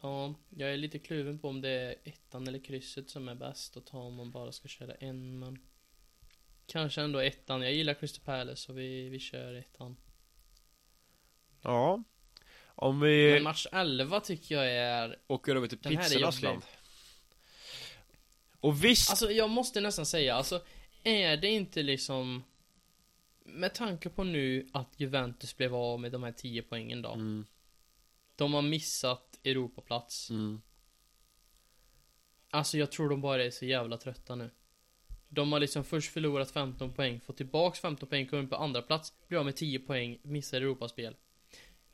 [0.01, 3.77] Ja, jag är lite kluven på om det är ettan eller krysset som är bäst
[3.77, 5.59] att ta om man bara ska köra en men
[6.67, 9.97] Kanske ändå ettan, jag gillar Crystal Palace så vi, vi kör ettan.
[11.63, 12.03] Ja.
[12.65, 16.63] Om vi Men match 11 tycker jag är åker över till pizzornas land
[18.63, 20.63] Och visst Alltså jag måste nästan säga, alltså
[21.05, 22.43] Är det inte liksom
[23.45, 27.13] Med tanke på nu att Juventus blev av med de här 10 poängen då.
[27.13, 27.47] Mm,
[28.37, 30.31] De har missat Europaplats.
[30.31, 30.63] Mm,
[32.51, 34.51] Alltså jag tror de bara är så jävla trötta nu.
[35.29, 39.13] De har liksom först förlorat 15 poäng, fått tillbaks 15 poäng, kommer på andra plats
[39.29, 41.17] Blir av med 10 poäng, missar Europaspel.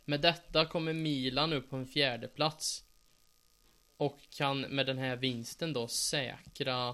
[0.05, 2.85] Med detta kommer Milan upp på en fjärde plats
[3.99, 6.89] Och kan med den här vinsten då säkra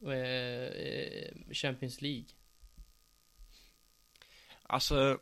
[0.00, 2.26] eh, Champions League?
[4.62, 5.18] Alltså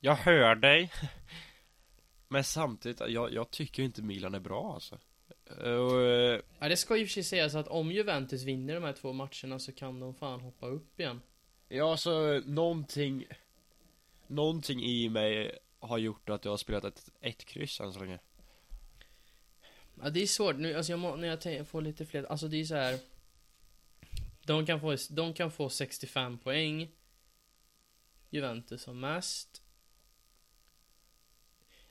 [0.00, 0.92] Jag hör dig
[2.28, 4.98] Men samtidigt, jag, jag tycker inte Milan är bra alltså.
[5.46, 8.92] Och, eh, Ja det ska ju för sig sägas att om Juventus vinner de här
[8.92, 11.20] två matcherna så kan de fan hoppa upp igen.
[11.68, 13.26] Ja alltså, någonting
[14.26, 18.18] Någonting i mig har gjort att jag har spelat ett, ett kryss än så länge
[20.02, 20.56] Ja det är svårt.
[20.56, 22.98] Nu, alltså jag må, när jag tänker, får lite fler, alltså det är så här.
[24.46, 26.90] De kan få, de kan få 65 poäng.
[28.30, 29.62] Juventus som mest.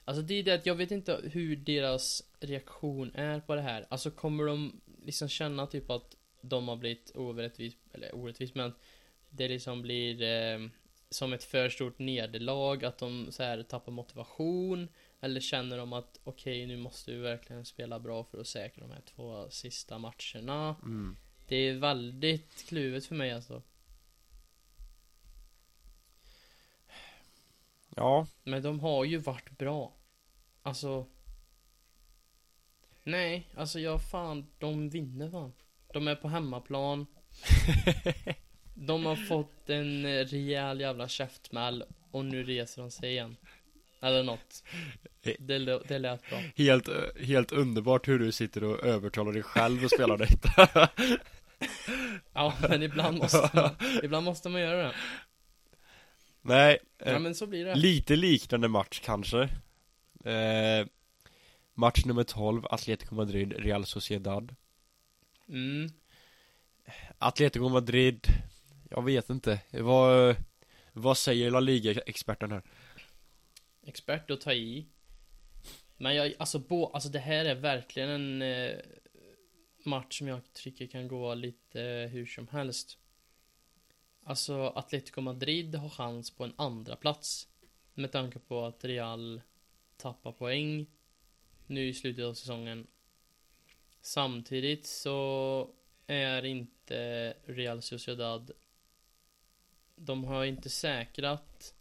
[0.06, 3.86] Alltså det är det att jag vet inte hur deras reaktion är på det här.
[3.89, 8.74] Alltså kommer de liksom känna typ att de har blivit orättvist, eller orättvist men
[9.30, 10.67] Det liksom blir eh,
[11.10, 14.88] som ett för stort nederlag, att de så här tappar motivation?
[15.22, 18.94] Eller känner de att okej, nu måste vi verkligen spela bra för att säkra de
[18.94, 20.76] här två sista matcherna?
[20.84, 21.18] mm.
[21.48, 23.62] Det är väldigt kluvet för mig alltså.
[27.96, 29.94] Ja, Men de har ju varit bra.
[30.62, 31.06] Alltså.
[33.04, 35.54] Nej, alltså jag fan, de vinner fan.
[35.94, 37.06] De är på hemmaplan.
[38.74, 43.38] De har fått en rejäl jävla käftsmäll och nu reser de sig igen.
[44.02, 44.64] Eller något.
[45.40, 46.42] Det, lå- det lät bra.
[46.56, 50.90] helt, eh, helt underbart hur du sitter och övertalar dig själv att spela detta
[52.34, 53.70] Ja, men ibland måste man,
[54.04, 54.94] ibland måste man göra det.
[56.42, 57.76] Nej, eh, Ja, men så blir det.
[57.76, 59.42] lite liknande match kanske
[60.26, 60.88] eh,
[61.74, 64.56] Match nummer 12, Atletico Madrid, Real Sociedad
[65.50, 65.90] Mm.
[67.18, 68.28] Atletico Madrid
[68.90, 70.36] Jag vet inte Vad
[70.94, 72.62] Vad säger La Liga-experten här?
[73.89, 74.86] Expert att ta i.
[75.97, 78.80] Men jag, alltså, bo, alltså det här är verkligen en eh,
[79.84, 82.97] match som jag tycker kan gå lite eh, hur som helst.
[84.23, 87.47] Alltså Atletico Madrid har chans på en andra plats
[87.93, 89.41] Med tanke på att Real
[89.97, 90.86] tappar poäng
[91.67, 92.88] nu i slutet av säsongen.
[94.02, 95.69] Samtidigt så
[96.08, 98.52] är inte Real Sociedad
[99.99, 101.73] de har inte säkrat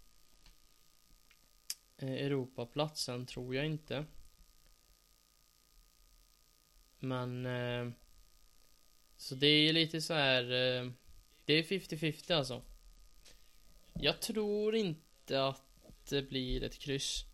[1.98, 4.04] Europaplatsen, tror jag inte.
[6.98, 7.92] Men eh,
[9.16, 10.90] Så det är lite så här eh,
[11.44, 12.62] Det är 50-50 alltså.
[13.94, 15.62] Jag tror inte att
[16.08, 17.24] det blir ett kryss.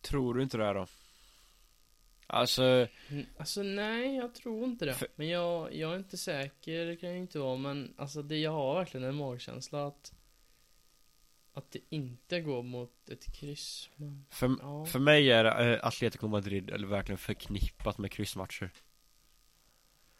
[0.00, 0.86] Tror du inte det då?
[2.26, 2.62] Alltså,
[3.10, 4.94] Mm, Alltså nej, jag tror inte det.
[4.94, 7.56] För- Men jag, jag är inte säker, det kan jag inte vara.
[7.56, 10.14] Men alltså det, jag har verkligen en magkänsla att
[11.58, 13.90] att det inte går mot ett kryss.
[13.96, 14.84] Men, för, ja.
[14.84, 18.72] för mig är eh, Atletico Madrid eller verkligen förknippat med kryssmatcher.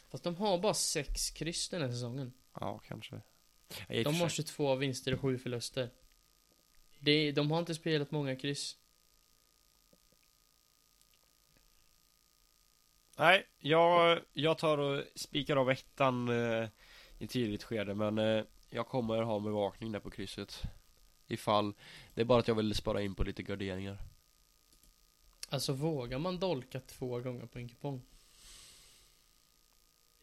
[0.09, 2.33] Fast de har bara sex kryss den här säsongen.
[2.61, 3.21] Ja, kanske.
[3.69, 4.45] Ja, i och De har sig.
[4.45, 5.91] 22 vinster och 7 förluster.
[6.99, 8.77] Det, de har inte spelat många kryss.
[13.19, 16.69] Nej, jag, jag tar och spikar av ettan eh,
[17.19, 20.63] i tidigt skede men eh, jag kommer ha bevakning där på krysset.
[21.29, 21.75] Ifall,
[22.15, 23.99] det är bara att jag vill spara in på lite garderingar.
[25.49, 28.03] Alltså vågar man dolka två gånger på en kupong?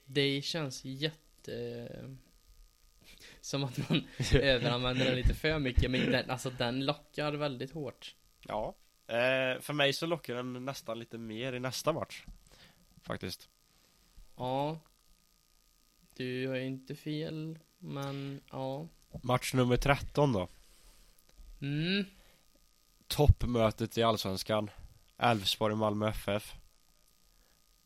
[0.05, 1.89] Det känns jätte...
[3.41, 5.91] Som att man överanvänder den lite för mycket.
[5.91, 8.15] Men den, alltså den lockar väldigt hårt.
[8.41, 8.75] Ja,
[9.07, 12.25] eh, för mig så lockar den nästan lite mer i nästa match.
[13.01, 13.49] Faktiskt.
[14.35, 14.79] Ja.
[16.15, 18.87] Du har inte fel, men ja.
[19.23, 20.47] Match nummer 13 då.
[21.61, 22.05] Mm.
[23.07, 24.69] Toppmötet i Allsvenskan.
[25.17, 26.53] Elfsborg Malmö FF.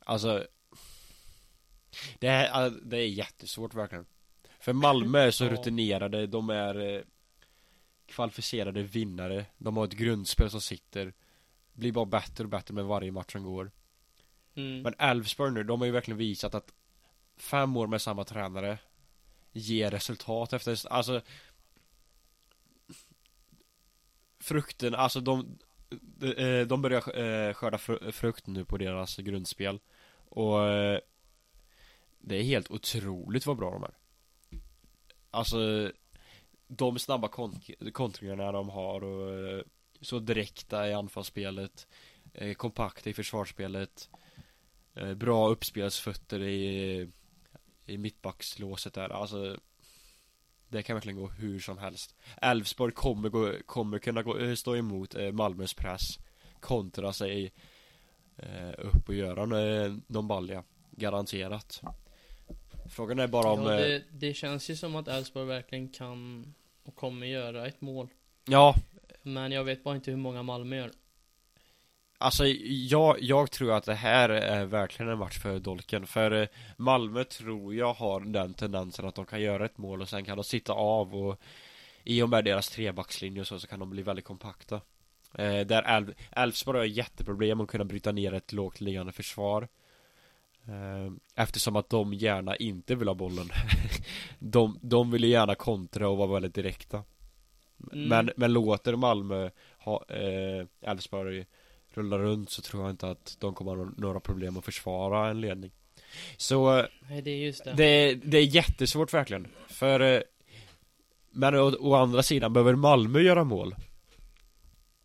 [0.05, 0.47] Alltså.
[2.19, 4.05] Det, är, äh, det är jättesvårt verkligen.
[4.59, 5.51] För Malmö är så Ja.
[5.51, 7.01] rutinerade, de är eh,
[8.05, 9.45] kvalificerade vinnare.
[9.57, 11.13] De har ett grundspel som sitter.
[11.73, 13.71] Blir bara bättre och bättre med varje match som går.
[14.55, 14.81] Mm.
[14.81, 16.73] Men Elfsborg nu, de har ju verkligen visat att
[17.37, 18.77] fem år med samma tränare
[19.51, 21.21] ger resultat efter, alltså
[24.39, 25.59] frukten, alltså de
[26.21, 27.77] eh, eh, de, börjar eh, skörda
[28.11, 29.79] frukt nu på deras grundspel.
[30.29, 30.59] Och
[32.19, 33.97] det är helt otroligt vad bra de är.
[35.31, 35.91] Alltså
[36.67, 39.63] de snabba kont- kontringarna de har och
[40.01, 41.87] så direkta i anfallsspelet
[42.57, 44.09] kompakta i försvarsspelet
[45.15, 47.11] bra uppspelsfötter i
[47.89, 49.57] i mittbackslåset där, alltså
[50.69, 52.15] det kan verkligen gå hur som helst.
[52.41, 56.19] Elfsborg kommer, gå, kommer kunna gå, eh, stå emot eh, Malmös press
[56.59, 57.51] Kontra sig
[58.37, 61.81] eh, upp och göra eh, någon balja Garanterat.
[62.89, 66.53] Frågan är bara om ja, det, det känns ju som att Elfsborg verkligen kan
[66.83, 68.07] och kommer göra ett mål.
[68.45, 68.75] Ja,
[69.23, 70.91] Men jag vet bara inte hur många Malmö gör.
[72.21, 76.47] Alltså jag, jag tror att det här är verkligen en match för Dolken För eh,
[76.77, 80.37] Malmö tror jag har den tendensen att de kan göra ett mål och sen kan
[80.37, 81.39] de sitta av och
[82.03, 84.75] I och med deras trebackslinje och så, så kan de bli väldigt kompakta.
[85.37, 89.67] Eh, Där Elf- Elfsborg har jätteproblem att kunna bryta ner ett lågt liggande försvar.
[90.67, 93.49] Eh, Eftersom att de gärna inte vill ha bollen.
[94.39, 97.03] De, de vill ju gärna kontra och vara väldigt direkta.
[97.93, 98.07] Mm.
[98.09, 100.65] Men, men låter Malmö ha, eh,
[101.89, 105.29] Elfsborg rulla runt så tror jag inte att de kommer ha några problem att försvara
[105.29, 105.71] en ledning.
[106.37, 107.73] Så eh, Nej, det är just det.
[107.73, 109.47] det, det är jättesvårt verkligen.
[109.67, 110.21] För eh,
[111.31, 113.75] Men å, å andra sidan behöver Malmö göra mål.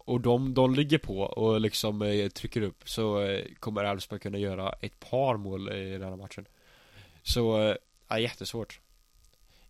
[0.07, 4.39] Och de, de ligger på och liksom eh, trycker upp så eh, kommer Elfsborg kunna
[4.39, 6.47] göra ett par mål i den här matchen.
[7.23, 7.77] Så, eh,
[8.09, 8.81] ja, jättesvårt.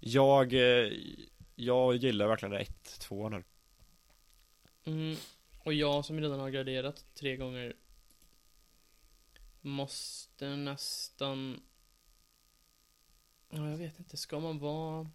[0.01, 0.93] Jag, eh,
[1.55, 3.43] jag gillar verkligen 1-2 nu.
[4.87, 5.17] Mm.
[5.65, 7.77] Och jag som redan har graderat tre gånger
[9.61, 11.61] Måste nästan
[13.51, 15.11] Ja, jag vet inte, ska man vara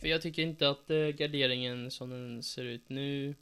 [0.00, 3.34] För jag tycker inte att eh, garderingen som den ser ut nu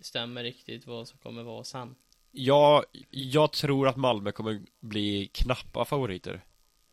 [0.00, 1.94] Stämmer riktigt vad som kommer vara sen
[2.30, 6.44] Ja, jag tror att Malmö kommer bli knappa favoriter.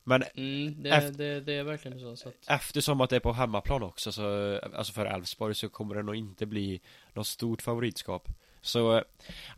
[0.10, 3.20] Men mm, det, Efter- det, det är verkligen så, så att eftersom att det är
[3.20, 6.82] på hemmaplan också, så, alltså för Elfsborg, så kommer det nog inte bli
[7.14, 8.28] något stort favoritskap.
[8.62, 9.03] Så, äh,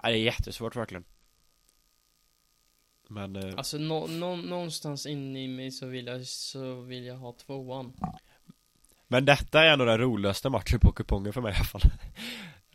[0.03, 1.03] det är jättesvårt verkligen.
[3.07, 7.15] Men, äh, Alltså nå, nå, någonstans inne i mig så vill jag, så vill jag
[7.15, 7.93] ha tvåan
[9.07, 11.81] Men detta är nog den roligaste matchen på kupongen för mig i alla fall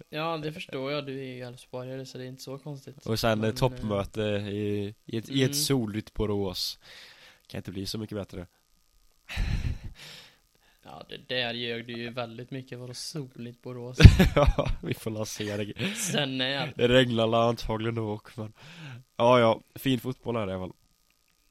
[0.09, 1.07] Ja, det förstår jag.
[1.07, 3.07] Du är ju Elfsborgare så det är inte så konstigt.
[3.07, 5.51] Och sen Men, eh, toppmöte i, i, ett, i Mm.
[5.51, 6.79] ett soligt Borås
[7.47, 8.47] Kan inte bli så mycket bättre
[10.83, 12.79] Ja, det där ljög du ju väldigt mycket.
[12.79, 13.99] Vadå soligt Borås?
[14.35, 18.53] Ja, vi får la se det Sen är Det regnar la antagligen då också men
[19.17, 20.77] Ja ja, fin fotboll är det i alla fall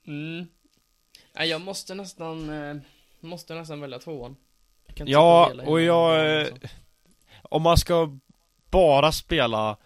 [0.08, 0.48] Mm.
[1.34, 2.76] Nej, jag måste nästan, eh,
[3.20, 4.36] måste nästan välja tvåan.
[4.86, 6.68] Jag kan inte Ja, hela och jag, dagen, eh, alltså.
[7.42, 8.18] Om man ska
[8.70, 9.78] bara spela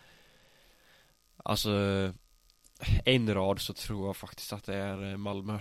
[1.37, 1.71] Alltså
[3.05, 5.59] En rad så tror jag faktiskt att det är eh, Malmö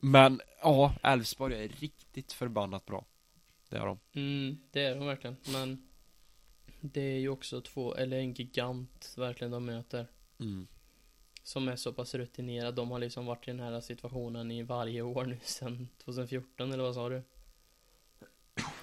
[0.00, 3.04] Men ja, Elfsborg är riktigt förbannat bra
[3.68, 5.36] Det är de Mm, det är de verkligen.
[5.52, 5.88] Men
[6.80, 10.06] det är ju också två, eller en gigant verkligen de möter.
[10.38, 10.66] mm.
[11.42, 12.74] Som är så pass rutinerad.
[12.74, 16.84] De har liksom varit i den här situationen i varje år nu sedan 2014 eller
[16.84, 17.22] vad sa du?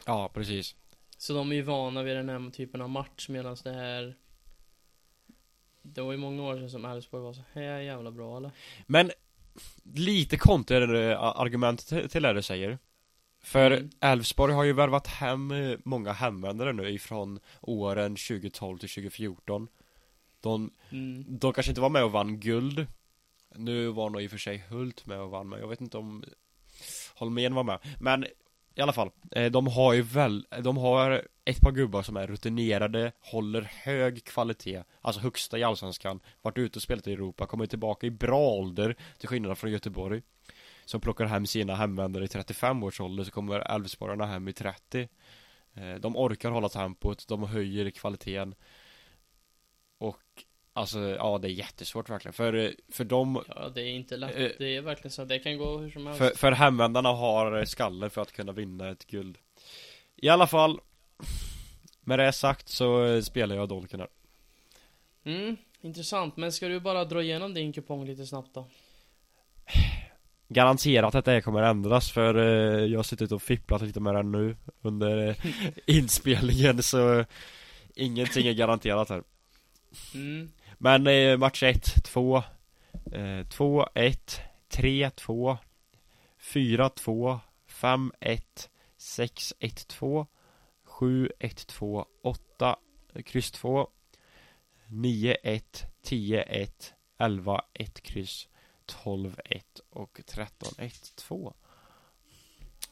[0.05, 0.75] Ja, precis
[1.17, 4.15] Så de är ju vana vid den här typen av match medan det här
[5.81, 8.51] Det var ju många år sedan som Elfsborg var så här jävla bra eller?
[8.87, 9.11] Men
[9.93, 12.77] Lite kontraargument till till det du säger
[13.43, 13.89] För Mm.
[14.01, 19.67] Elfsborg har ju värvat hem eh, många hemvändare nu ifrån åren 2012 till 2014
[20.41, 21.25] De, Mm.
[21.39, 22.87] de kanske inte var med och vann guld
[23.55, 25.97] Nu var nog i och för sig Hult med och vann men jag vet inte
[25.97, 26.23] om
[27.15, 28.25] Holmén var med Men
[28.77, 32.27] i alla fall, eh, de har ju väl, de har ett par gubbar som är
[32.27, 37.65] rutinerade, håller hög kvalitet, alltså högsta i Allsvenskan, varit ute och spelat i Europa, kommer
[37.65, 40.21] tillbaka i bra ålder, till skillnad från Göteborg
[40.85, 45.09] Som plockar hem sina hemvändare i 35 års ålder, så kommer Elfsborgarna hem i 30
[45.73, 48.55] eh, De orkar hålla tempot, de höjer kvaliteten.
[49.97, 50.45] Och
[50.77, 54.49] Alltså, ja det är jättesvårt verkligen, för, för de Ja det är inte lätt, Eh,
[54.59, 56.19] det är verkligen så, det kan gå hur som helst.
[56.19, 59.37] för, för hemvändarna har skallen för att kunna vinna ett guld.
[60.15, 60.79] I alla fall
[62.01, 64.09] Med det sagt så spelar jag Dolken här.
[65.23, 68.67] Mm, intressant, men ska du bara dra igenom din kupong lite snabbt då?
[70.47, 74.31] Garanterat att det kommer ändras för eh, jag har suttit och fipplat lite med den
[74.31, 75.35] nu Under eh,
[75.85, 77.25] inspelningen så
[77.95, 79.23] Ingenting är garanterat här.
[80.13, 82.43] Mm, men eh, match 1, 2
[83.49, 85.57] 2, 1 3, 2
[86.37, 90.25] 4, 2 5, 1 6, 1, 2
[90.83, 92.75] 7, 1, 2 8
[93.25, 93.87] kryss 2
[94.87, 98.47] 9, 1 10, 1 11, 1 kryss
[98.85, 101.53] 12, 1 och 13, 1, 2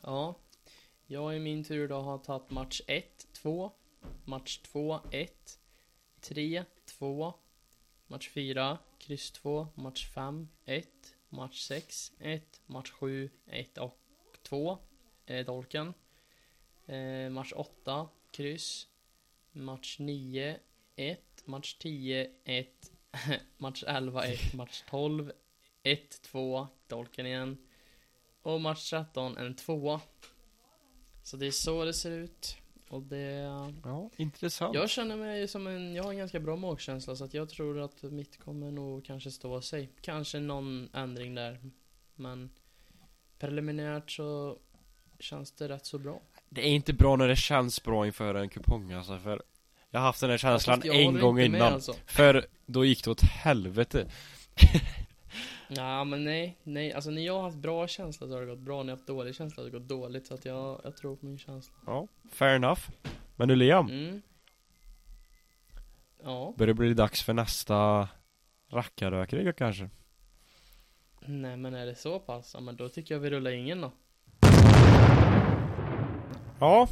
[0.01, 0.35] ja
[1.07, 3.71] Jag i min tur då har tagit match 1, 2
[4.25, 5.59] Match 2, 1
[6.21, 7.33] 3, 2
[8.07, 10.87] Match 4, kryss 2 Match 5, 1
[11.29, 13.99] Match 6, 1 Match 7, 1 och
[14.43, 14.77] 2
[15.25, 15.93] eh, Dolken.
[16.85, 18.87] Eh, Match 8, kryss.
[19.51, 20.59] Match 9,
[20.95, 22.91] 1 Match 10, 1
[23.57, 25.31] Match 11, 1 Match 12
[25.83, 27.57] 1, 2 Dolken igen.
[28.41, 29.99] Och match 13, en 2
[31.23, 32.57] Så det är så det ser ut.
[32.89, 33.31] Och det
[33.83, 37.33] Ja, intressant jag känner mig som en, jag har en ganska bra magkänsla så att
[37.33, 39.89] jag tror att mitt kommer nog kanske stå sig.
[40.01, 41.59] Kanske någon ändring där.
[42.15, 42.49] Men
[43.39, 44.57] preliminärt så
[45.19, 46.21] känns det rätt så bra.
[46.49, 49.41] Det är inte bra när det känns bra inför en kupong alltså för
[49.89, 51.93] Jag har haft den här känslan en gång innan alltså.
[52.05, 54.07] För då gick det åt helvete
[55.67, 56.93] Ja men nej, nej.
[56.93, 58.83] Alltså när jag har haft bra känsla så har det gått bra.
[58.83, 60.27] När jag har haft dålig känsla har det gått dåligt.
[60.27, 61.73] Så att jag, jag tror på min känsla.
[61.85, 62.81] Ja, fair enough
[63.35, 64.21] Men nu Liam, Mm.
[66.23, 66.53] Ja.
[66.57, 68.07] börjar det bli dags för nästa
[68.71, 69.89] rackarrökare kanske?
[71.27, 72.51] Nej men är det så pass?
[72.53, 73.91] Ja men då tycker jag vi rullar ingen då.
[76.59, 76.87] Ja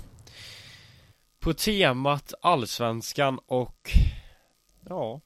[1.39, 3.89] På temat Allsvenskan och
[4.89, 5.21] Ja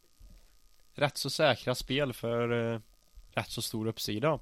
[0.93, 2.79] Rätt så säkra spel för eh,
[3.37, 4.39] Rätt så stor uppsida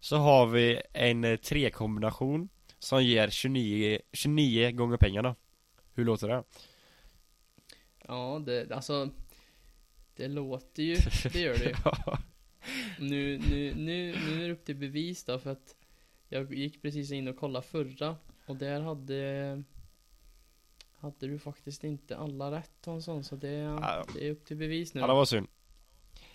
[0.00, 5.34] Så har vi en eh, trekombination Som ger 29, 29 gånger pengarna
[5.94, 6.44] Hur låter det?
[8.06, 9.10] Ja det, alltså.
[10.16, 10.94] Det låter ju,
[11.32, 11.74] det gör det ju.
[12.98, 15.76] Nu, nu, nu, nu är det upp till bevis då för att
[16.28, 18.16] jag gick precis in och kollade förra
[18.46, 19.62] och där hade
[20.96, 24.04] hade du faktiskt inte alla rätt och en sån så det, Ja.
[24.14, 25.00] det är upp till bevis nu.
[25.00, 25.46] Ja det var synd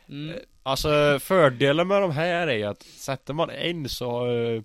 [0.10, 0.40] Mm.
[0.64, 4.62] Alltså fördelen med de här är att sätter man en så eh,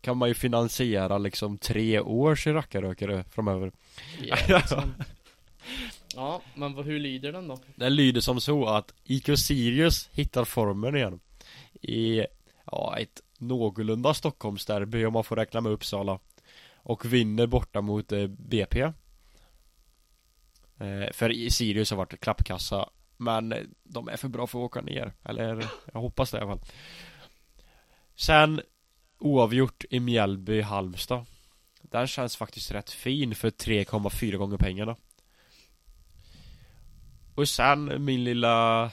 [0.00, 3.72] kan man ju finansiera liksom tre års rackarrökare framöver
[4.22, 4.94] Jävligt sant.
[6.14, 7.58] Ja, men hur lyder den då?
[7.74, 11.20] Den lyder som så att IQ Sirius hittar formen igen
[11.82, 12.26] I,
[12.64, 16.18] ja, ett någorlunda Stockholmsderby om man får räkna med Uppsala
[16.76, 18.92] Och vinner borta mot eh, BP eh,
[21.12, 25.12] För Sirius har varit klappkassa Men eh, de är för bra för att åka ner.
[25.22, 26.66] Eller jag hoppas det i alla fall.
[28.16, 28.60] Sen
[29.18, 31.26] Oavgjort i Mjällby, Halmstad.
[31.82, 34.96] Den känns faktiskt rätt fin för 3,4 gånger pengarna.
[37.34, 38.90] Och sen min lilla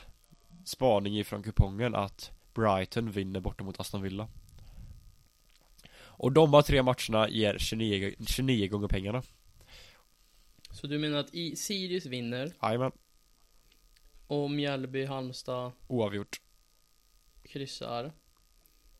[0.65, 4.27] spaning ifrån kupongen att Brighton vinner borta mot Aston Villa.
[5.93, 9.23] Och de här tre matcherna ger 29, 29 gånger pengarna.
[10.71, 12.53] Så du menar att i Sirius vinner?
[12.61, 12.91] Jajamän,
[14.31, 16.41] och Mjällby, Halmstad oavgjort
[17.43, 18.11] kryssar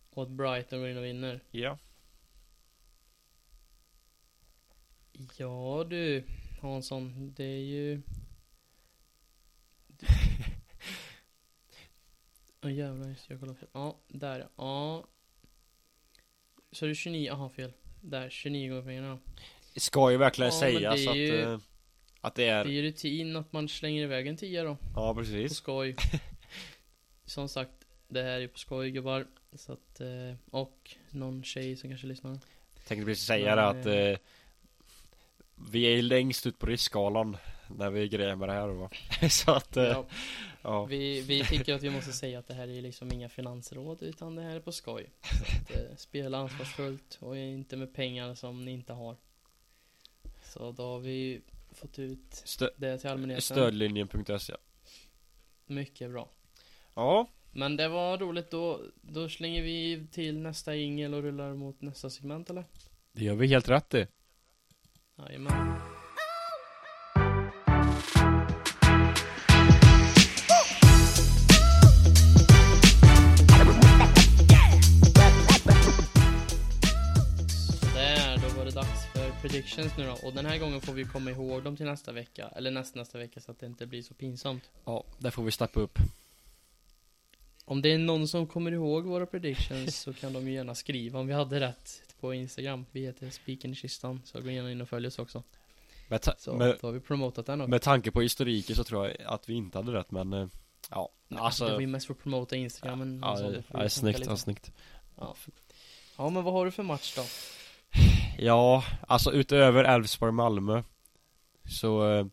[0.09, 1.43] och att Brighton går in och vinner?
[1.51, 1.77] Ja
[5.37, 6.23] Ja du
[6.61, 8.01] Hansson, det är ju
[12.63, 13.69] Åh jävlar, just det, jag kollade fel.
[13.73, 15.07] Ja, där ja.
[16.71, 17.73] Så är det 29, aha fel.
[18.01, 19.19] Där, 29 gånger pengarna.
[19.75, 21.59] Ska ju verkligen Ja, men sägas det är att, ju- eh,
[22.21, 24.77] att det Det är är ju rutin att man slänger iväg en tia då.
[24.95, 25.95] Ja På precis skoj.
[27.25, 27.71] Som sagt,
[28.07, 29.27] det här är på skoj gubbar.
[29.53, 32.39] Så att, eh, och någon tjej som kanske lyssnar.
[32.87, 34.17] Tänkte precis säga det att eh, eh,
[35.71, 38.89] Vi är längst ut på riskskalan När vi grejer med det här va
[39.29, 40.05] Så att eh, Ja,
[40.61, 40.85] ja.
[40.85, 44.35] vi, vi tycker att vi måste säga att det här är liksom inga finansråd utan
[44.35, 45.09] det här är på skoj.
[45.21, 49.15] Att, eh, spela ansvarsfullt och inte med pengar som ni inte har.
[50.43, 51.41] Så då har vi
[51.71, 53.41] fått ut Stö det till allmänheten.
[53.41, 54.55] Stödlinjen.se
[55.65, 56.29] Mycket bra.
[56.93, 58.81] Ja Men det var roligt då.
[59.01, 62.65] Då slänger vi till nästa ingel och rullar mot nästa segment eller?
[63.11, 64.07] Det gör vi helt rätt i
[65.17, 66.00] Jajamän.
[79.75, 80.27] Predictions nu då.
[80.27, 82.47] Och den här gången får vi komma ihåg dem till nästa vecka.
[82.55, 84.63] Eller nästa, nästa vecka så att det inte blir så pinsamt.
[84.85, 85.99] Ja, där får vi steppa upp
[87.65, 91.19] Om det är någon som kommer ihåg våra predictions så kan de ju gärna skriva
[91.19, 92.85] om vi hade rätt på Instagram.
[92.91, 95.43] Vi heter Spiken i kistan, så gå gärna in och följ oss också.
[96.07, 97.69] med, Så med, då har vi promotat den också.
[97.69, 100.47] med tanke på historiken så tror jag att vi inte hade rätt men eh,
[100.89, 103.55] Ja, Nej, alltså Det var ju mest för att promota Instagramen Ja, sånt.
[103.55, 104.71] ja, ja, vi snyggt, ja, snyggt
[105.17, 105.35] Ja.
[106.17, 107.23] ja, men vad har du för match då?
[108.43, 110.83] Ja, alltså utöver Elfsborg-Malmö
[111.65, 112.25] Så eh,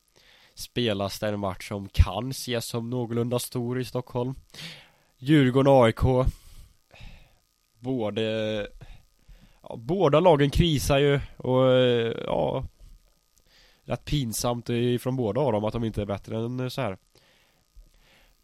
[0.55, 4.35] Spelas det en match som kan ses som någorlunda stor i Stockholm.
[5.19, 6.31] Djurgården-AIK
[7.79, 8.23] Både
[9.63, 12.65] ja, Båda lagen krisar ju och eh, ja
[13.85, 16.99] Rätt pinsamt ifrån båda av dem att de inte är bättre än så här.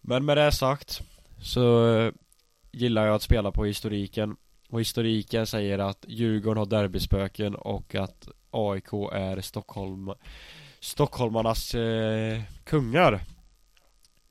[0.01, 1.03] Men med det sagt
[1.43, 2.12] Så eh,
[2.73, 4.37] Gillar jag att spela på historiken
[4.75, 10.12] och historiken säger att Djurgården har derbyspöken och att AIK är Stockholm
[10.81, 13.20] Stockholmarnas eh, kungar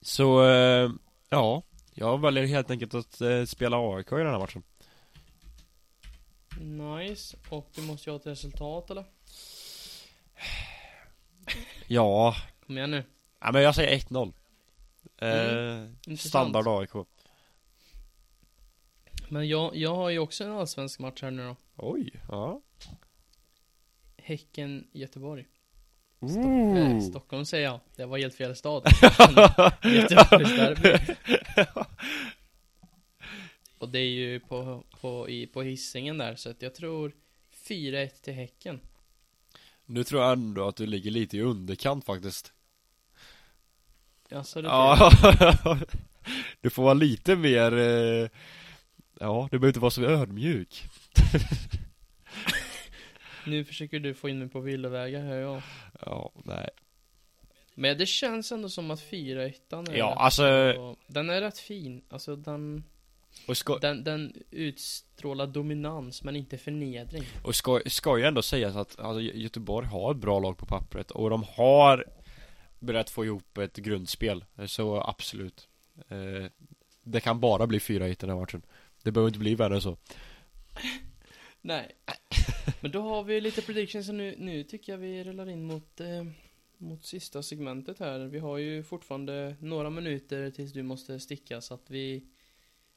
[0.02, 0.90] Så eh,
[1.30, 1.64] ja
[1.94, 4.64] Jag väljer helt enkelt att eh, spela AIK i den här matchen
[6.60, 7.38] Nice.
[7.50, 9.04] Och du måste ju ha ett resultat eller?
[11.88, 12.36] Ja
[12.68, 13.04] Kom igen nu.
[13.40, 14.34] Ja men jag säger 1-0
[15.18, 16.20] eh, Intressant.
[16.20, 17.08] Standard AIK
[19.34, 21.56] Men jag, jag har ju också en allsvensk match här nu då.
[21.76, 22.62] Oj, ja
[24.18, 25.46] Häcken-Göteborg.
[26.20, 26.78] Ooh.
[26.78, 27.80] Eh, Stockholm säger jag.
[27.96, 28.84] Det var helt fel stad.
[33.78, 37.12] Och det är ju på, på, i, på hissingen där, så att jag tror
[37.68, 38.80] 4-1 till Häcken.
[39.86, 42.54] Nu tror jag ändå att du ligger lite i underkant faktiskt
[44.32, 45.12] Alltså, det Ja
[46.62, 48.30] Du får vara lite mer eh,
[49.20, 50.84] Ja, du behöver inte vara så ödmjuk
[53.46, 55.62] Nu försöker du få in mig på villovägar, hör jag.
[56.06, 56.70] Ja, nej
[57.76, 62.02] Men det känns ändå som att 4-1 är Ja, alltså- så- Den är rätt fin.
[62.10, 62.84] Alltså den,
[63.48, 67.24] Och ska, den, den utstrålar dominans, men inte förnedring.
[67.44, 70.66] och ska, ska ju ändå sägas att alltså, Gö- Göteborg har ett bra lag på
[70.66, 72.06] pappret och de har
[72.80, 75.68] börjat få ihop ett grundspel Så absolut
[76.10, 76.46] eh,
[77.04, 78.62] Det kan bara bli 4-1 i den här matchen
[79.04, 79.98] Det behöver inte bli värre än så
[81.62, 81.92] Nej.
[82.82, 86.00] Men då har vi lite predictions och nu, nu tycker jag vi rullar in mot,
[86.00, 86.24] eh,
[86.78, 88.20] mot sista segmentet här.
[88.20, 92.28] Vi har ju fortfarande några minuter tills du måste sticka så att vi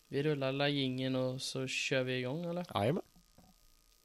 [0.09, 2.67] vi rullar la jingeln och så kör vi igång eller?
[2.75, 3.03] Jajamän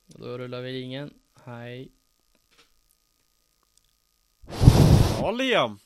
[0.05, 1.13] då rullar vi jingeln.
[1.45, 1.91] Hej.
[5.19, 5.79] Ja Liam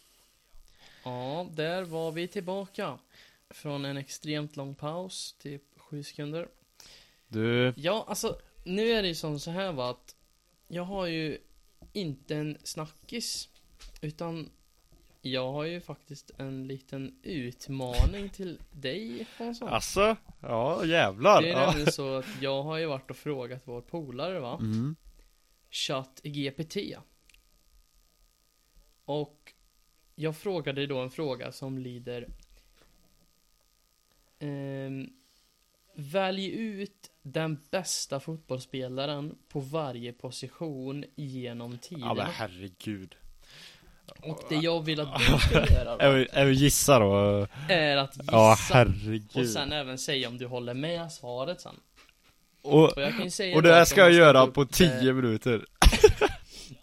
[1.04, 3.00] Ja, där var vi tillbaka.
[3.50, 6.48] Från en extremt lång paus, typ sju sekunder.
[7.28, 10.16] Du Ja, alltså, nu är det ju som så här va att
[10.68, 11.38] jag har ju
[11.94, 13.50] inte en snackis.
[14.02, 14.50] Utan
[15.22, 19.68] jag har ju faktiskt en liten utmaning till dig Hansson.
[19.68, 21.42] Alltså, ja jävlar.
[21.42, 21.66] Det är ja.
[21.66, 24.58] nämligen så att jag har ju varit och frågat vår polare va.
[24.62, 24.96] Mm.
[25.70, 26.78] Chat GPT.
[29.06, 29.54] Och
[30.16, 32.30] jag frågade då en fråga som lyder
[34.40, 35.10] ehm,
[35.96, 42.14] Välj ut den bästa fotbollsspelaren på varje position genom Ja tiderna.
[42.14, 43.16] men herregud.
[44.22, 45.98] Och det jag vill att du ska göra
[46.46, 47.48] då, gissa då.
[47.70, 49.30] är att gissa Ja herregud.
[49.34, 51.76] och sen även säga om du håller med svaret sen.
[52.62, 55.66] Och, Och jag kan säga och det här ska jag göra på eh, 10 minuter.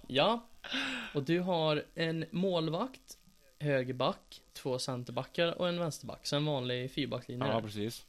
[0.06, 0.48] Ja.
[1.14, 3.18] Och du har en målvakt,
[3.60, 6.26] högerback, två centerbackar och en vänsterback.
[6.26, 7.46] Så en vanlig fyrbackslinje.
[7.46, 8.06] Ja precis.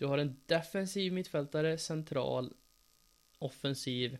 [0.00, 2.52] Du har en defensiv mittfältare, central,
[3.38, 4.18] offensiv,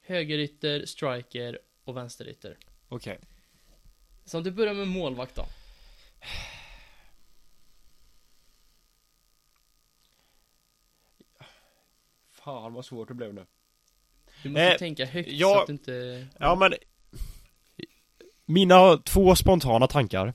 [0.00, 2.56] högerytter, striker och vänsterytter.
[2.88, 3.18] Okej.
[4.24, 5.46] Så om du börjar med målvakt då.
[12.30, 13.46] Fan vad svårt det blev nu.
[14.42, 15.48] Du måste Eh, tänka högt ja.
[15.48, 16.26] så att du inte...
[16.38, 16.74] Ja men
[18.44, 20.34] Mina två spontana tankar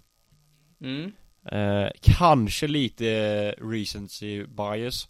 [0.79, 1.11] Mm.
[1.51, 5.07] Eh, Kanske lite eh, recency bias.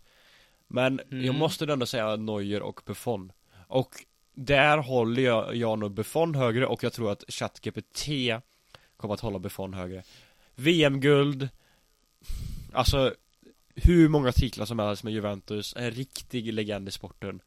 [0.67, 1.36] Men jag Mm.
[1.36, 3.31] måste ändå säga Neuer och Buffon.
[3.67, 3.89] Och
[4.34, 8.07] där håller jag, jag nog Buffon högre och jag tror att ChatGPT
[8.97, 10.03] Kommer att hålla Buffon högre.
[10.55, 11.49] VM-guld
[12.73, 13.13] Alltså
[13.75, 17.41] Hur många titlar som helst med Juventus, en riktig legend i sporten.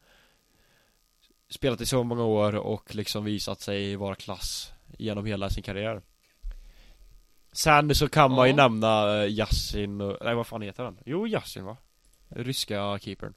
[1.48, 6.02] Spelat i så många år och liksom visat sig vara klass Genom hela sin karriär
[7.56, 8.56] Sen så kan man ju Ja.
[8.56, 10.98] nämna eh, Yassin och, nej vad fan heter han?
[11.06, 11.76] Jo Yassin va?
[12.28, 13.34] Ryska keepern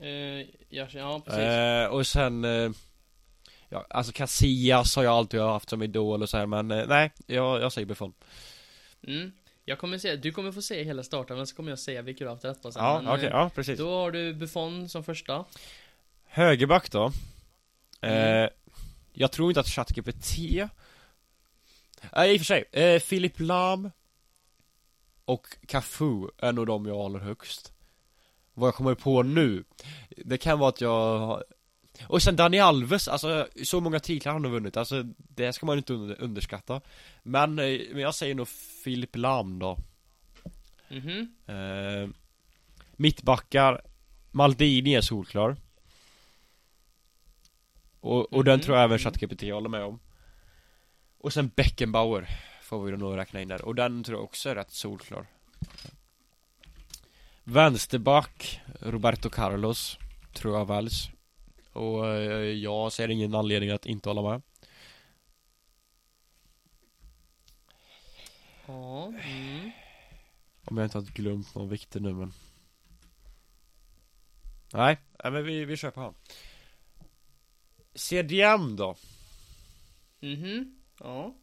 [0.00, 1.40] Eh, ja, ja, precis.
[1.40, 2.70] eh, Och sen eh,
[3.68, 7.12] Ja, alltså Casillas har jag alltid haft som idol och så här, men eh, nej,
[7.26, 8.12] jag, jag säger Buffon
[9.06, 9.32] Mm.
[9.64, 12.24] Jag kommer säga, du kommer få se hela starten, men så kommer jag säga vilka
[12.24, 12.82] du har haft rätt på sen.
[12.84, 15.44] Ja, okej, eh, ja precis Då har du Buffon som första.
[16.24, 17.04] Högerback då
[18.00, 18.50] eh, Mm.
[19.12, 20.38] Jag tror inte att ChatGPT
[22.16, 23.90] Nej i och för sig, eh, Philip Lam
[25.24, 27.72] Och Cafu är nog de jag håller högst.
[28.54, 29.64] Vad jag kommer på nu
[30.16, 31.42] Det kan vara att jag
[32.06, 35.78] Och sen Dani Alves, alltså så många titlar han har vunnit, alltså det ska man
[35.78, 36.80] inte under, underskatta.
[37.22, 38.48] Men, eh, men jag säger nog
[38.84, 39.78] Philip Lam då.
[40.88, 41.34] Mhm.
[41.46, 42.08] eh,
[42.96, 43.82] Mittbackar
[44.30, 45.56] Maldini är solklar.
[48.00, 49.04] Och, och den Mhm, tror jag även mm.
[49.04, 50.00] ChatGPT håller med om
[51.22, 52.28] Och sen Beckenbauer
[52.62, 55.26] Får vi nog räkna in där, och den tror jag också är rätt solklar
[57.44, 59.98] Vänsterback Roberto Carlos
[60.32, 61.10] Tror jag väljs
[61.72, 64.42] Och eh, jag ser ingen anledning att inte hålla med
[68.66, 69.70] Ja, mm.
[70.64, 72.32] Om jag inte har glömt någon viktig nu men
[74.72, 76.14] Nej, nej men vi, vi kör på han
[77.94, 78.96] CDM då?
[80.20, 80.81] Mhm.
[81.02, 81.34] Ja.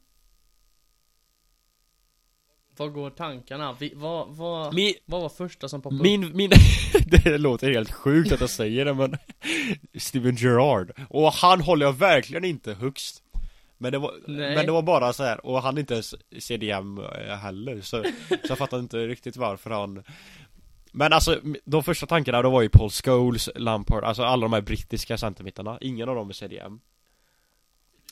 [2.77, 3.75] Vad går tankarna?
[3.79, 6.03] Vi, vad, vad, Min, vad var första som poppade upp?
[6.03, 6.51] min, min
[7.23, 9.17] Det låter helt sjukt att jag säger det men
[9.97, 13.23] Steven Gerrard Och han håller jag verkligen inte högst
[13.77, 14.55] Men det var, Nej.
[14.55, 18.03] men det var bara så här och han är inte ens CDM eh, heller så,
[18.29, 20.03] så jag fattar inte riktigt varför han
[20.91, 24.61] Men alltså, de första tankarna då var ju Paul Scholes, Lampard, alltså alla de här
[24.61, 26.79] brittiska centermittarna Ingen av dem är CDM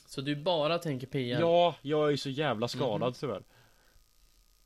[0.08, 1.40] Så du bara tänker PM?
[1.40, 3.12] Ja, jag är ju så jävla skadad Mhm.
[3.12, 3.42] tyvärr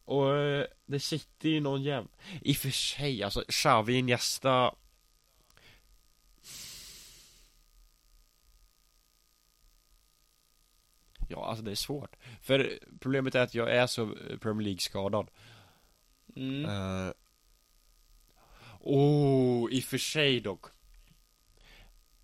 [0.05, 2.09] Och eh, det sitter ju någon jävla
[2.41, 4.75] I och för sig, alltså Xavi Iniesta
[11.29, 15.31] Ja, alltså det är svårt För problemet är att jag är så eh, Premier League-skadad
[16.37, 16.65] Mm.
[16.65, 17.13] Eh,
[18.81, 20.65] Oh, i och för sig dock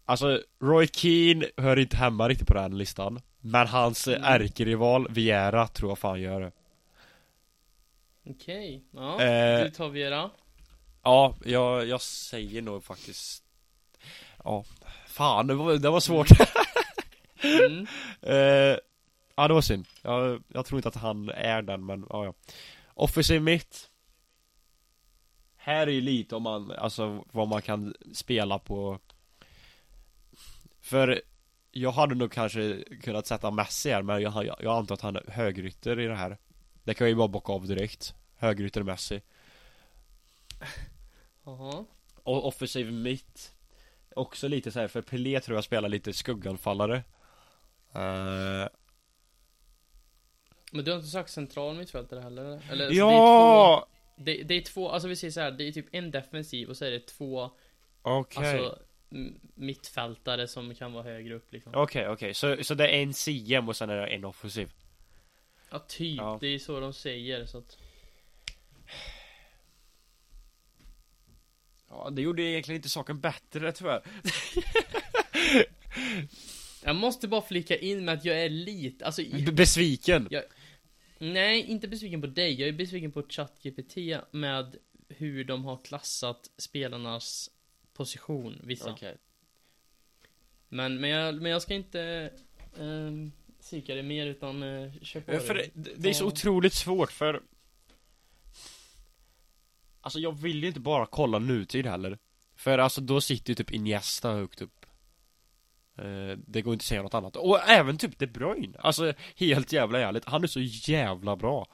[0.09, 4.23] Alltså, Roy Keane hör inte hemma riktigt på den listan Men hans mm.
[4.23, 4.43] Mm.
[4.43, 6.53] ärkerival, Viera, tror jag fan gör det
[8.31, 9.23] Okej, ja.
[9.23, 9.65] Eh.
[9.65, 10.31] Du tar Vera.
[11.03, 13.45] Ja, jag, jag säger nog faktiskt
[14.45, 14.65] Ja,
[15.07, 16.29] fan det var, det var svårt
[17.43, 17.87] Mm.
[18.23, 18.79] eh,
[19.37, 22.35] Ja det var synd jag, jag tror inte att han är den men ja, ja
[22.95, 23.91] Offensive mitt
[25.57, 28.99] Här är ju lite om man, alltså vad man kan spela på
[30.89, 31.23] För
[31.71, 35.17] Jag hade nog kanske kunnat sätta Messi här men jag, jag, jag antar att han
[35.17, 36.39] är högrytter i det här
[36.85, 39.23] Det kan jag ju bara bocka av direkt Högrytter Messi
[41.45, 41.85] Jaha.
[42.23, 43.53] Och offensiv mitt
[44.17, 46.97] Också lite så här, för Pelé tror jag spelar lite skugganfallare
[47.97, 48.69] uh,
[50.73, 52.43] Men du har inte sagt central mittfältare heller?
[52.45, 52.73] eller?
[52.73, 53.89] eller Ja!
[54.17, 55.73] så det, är två, det, det är två, alltså vi säger så här, det är
[55.73, 57.51] typ en defensiv och så är det två
[58.03, 58.88] Okej Alltså m-
[59.55, 63.69] mittfältare som kan vara högre upp liksom Okej, okej, så, så det är en CM
[63.69, 64.73] och sen är det en offensiv?
[65.71, 66.39] Ja typ, Ja.
[66.41, 67.79] det är så de säger så att
[71.89, 74.03] Ja, det gjorde egentligen inte saken bättre tyvärr
[76.85, 80.29] Jag måste bara flika in med att jag är lite, alltså B- Besviken!
[81.19, 83.97] Nej, inte besviken på dig, jag är besviken på ChatGPT
[84.31, 84.77] med
[85.09, 87.51] hur de har klassat spelarnas
[87.99, 88.91] position, vissa.
[88.91, 89.17] Okej.
[90.69, 92.31] Men, men, jag, men jag ska inte
[92.77, 95.71] um, psyka det mer utan uh, kör på Ja, För det.
[95.75, 97.43] det, det är så otroligt svårt för
[100.01, 102.19] Alltså jag vill ju inte bara kolla nutid heller.
[102.57, 104.87] För alltså då sitter ju typ Iniesta högt upp.
[105.99, 107.37] Eh, Det går inte att säga något annat.
[107.37, 108.79] Och även typ De Bruyne.
[108.79, 111.67] Alltså helt jävla ärligt Han är så jävla bra.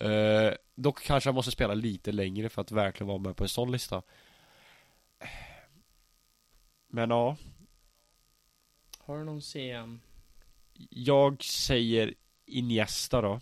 [0.00, 3.48] Eh, Dock kanske han måste spela lite längre för att verkligen vara med på en
[3.48, 4.02] sån lista
[6.94, 7.36] Men ja.
[8.98, 10.00] Har du någon CM?
[10.90, 12.14] Jag säger
[12.46, 13.40] Iniesta då.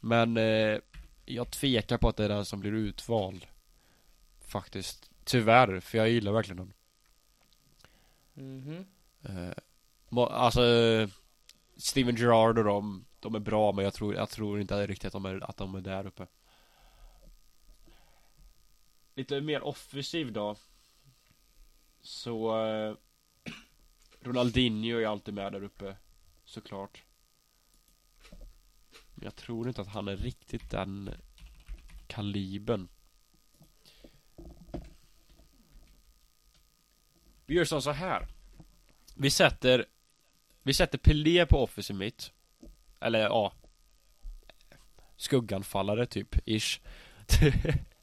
[0.00, 0.78] Men eh,
[1.24, 3.46] Jag tvekar på att det är den som blir utvald.
[4.40, 5.10] Faktiskt.
[5.24, 6.72] Tyvärr, för jag gillar verkligen den
[8.34, 8.86] Mhm.
[9.22, 9.52] Eh,
[10.30, 10.62] Alltså
[11.76, 15.12] Steven Gerrard och de De är bra men jag tror, jag tror inte riktigt att
[15.12, 16.26] de är, att de är där uppe.
[19.14, 20.56] Lite mer offensiv då
[22.04, 22.96] så eh,
[24.20, 25.96] Ronaldinho är alltid med där uppe
[26.44, 27.04] Såklart.
[29.14, 31.10] Men jag tror inte att han är riktigt den
[32.06, 32.88] kalibern.
[37.46, 38.26] Vi gör som så här.
[39.16, 39.86] Vi sätter
[40.62, 42.32] Vi sätter Pelé på offensive mitt.
[43.00, 43.52] Eller ja
[45.16, 46.80] Skugganfallare typ, ish.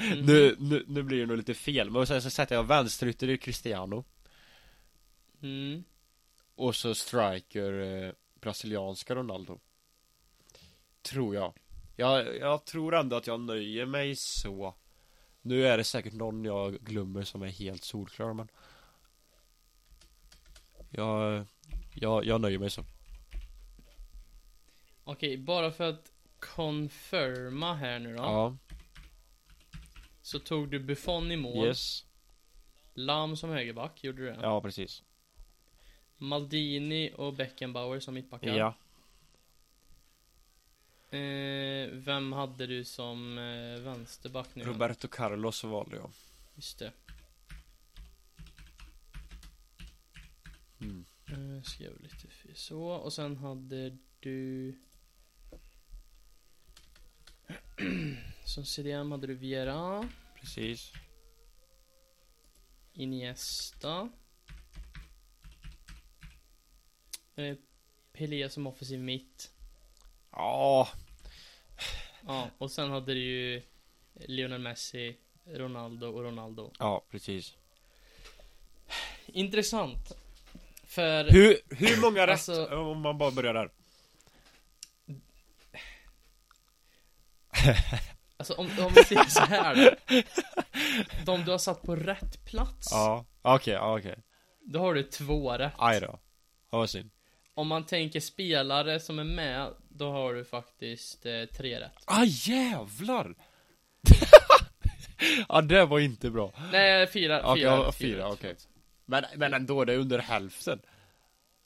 [0.00, 0.18] Mhm.
[0.26, 3.38] nu, nu, nu blir det nog lite fel, men sen så sätter jag vänsterytter i
[3.38, 4.04] Cristiano.
[5.42, 5.84] Mm.
[6.54, 9.58] Och så striker eh, brasilianska Ronaldo.
[11.02, 11.54] Tror jag.
[11.96, 14.74] Jag Jag tror ändå att jag nöjer mig så.
[15.42, 18.48] Nu är det säkert någon jag glömmer som är helt solklar men
[20.90, 21.46] Jag
[21.94, 22.84] Jag, jag nöjer mig så.
[25.04, 28.22] Okej, bara för att confirma här nu då.
[28.22, 28.56] Ja,
[30.22, 32.06] Så tog du Buffon i mål yes
[32.94, 34.38] Lam som högerback, gjorde du det?
[34.42, 35.02] Ja precis
[36.16, 38.74] Maldini och Beckenbauer som mittbackar Ja
[41.18, 44.64] eh, Vem hade du som eh, vänsterback nu?
[44.64, 46.10] Roberto Carlos valde jag
[46.54, 46.92] Just det
[50.80, 51.04] mm.
[51.32, 52.28] Eh, skrev lite.
[52.54, 54.74] Så, och sen hade du
[58.44, 60.08] Som CDM hade du Viera
[60.40, 60.92] Precis.
[62.92, 64.08] Iniesta.
[67.36, 67.56] Eh,
[68.12, 69.52] Pelé som offensiv mitt?
[70.30, 70.88] Ja.
[72.26, 73.62] Ja, och sen hade du ju
[74.14, 76.72] Lionel Messi Ronaldo och Ronaldo.
[76.78, 77.56] Ja, precis.
[79.26, 80.12] Intressant.
[80.86, 83.70] För Hur, hur många rätt, Alltså- om man bara börjar där?
[88.42, 89.96] Alltså om, om vi säger så här.
[91.26, 94.18] De du har satt på rätt plats Ja, okej, ja, okej
[94.60, 96.18] Då har du två rätt Aj då
[96.70, 97.10] Ja, vad synd
[97.54, 102.24] Om man tänker spelare som är med Då har du faktiskt eh, tre rätt Ah
[102.24, 103.34] jävlar!
[105.48, 108.36] ja det var inte bra Nej, fyra, fyra, ja, fyra, fyra, okej.
[108.40, 108.68] förlåt.
[109.04, 110.80] Men, men ändå, det är under hälften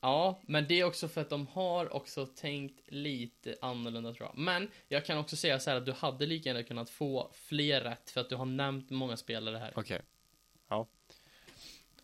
[0.00, 4.38] Ja, men det är också för att de har också tänkt lite annorlunda tror jag.
[4.38, 7.80] Men jag kan också säga så här att du hade lika gärna kunnat få fler
[7.80, 9.72] rätt För att du har nämnt många spelare här.
[9.76, 10.00] Okej.
[10.68, 10.86] Ja.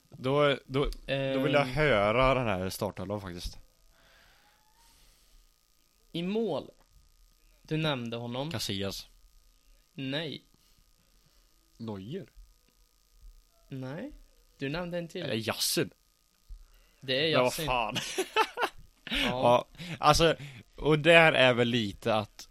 [0.09, 3.59] Då, då, då vill jag Ehm, höra den här startelvan faktiskt.
[6.13, 6.71] I mål.
[7.63, 8.51] Du nämnde honom.
[8.51, 9.09] Casillas.
[9.95, 10.45] Nej.
[11.77, 12.31] Neuer?
[13.69, 14.13] Nej.
[14.59, 15.23] Du nämnde en till.
[15.23, 15.91] Eller Yasin?
[17.03, 17.97] Det är Ja, vad fan
[19.11, 19.67] ja, Ja,
[19.99, 20.35] alltså
[20.77, 22.49] Och där är väl lite att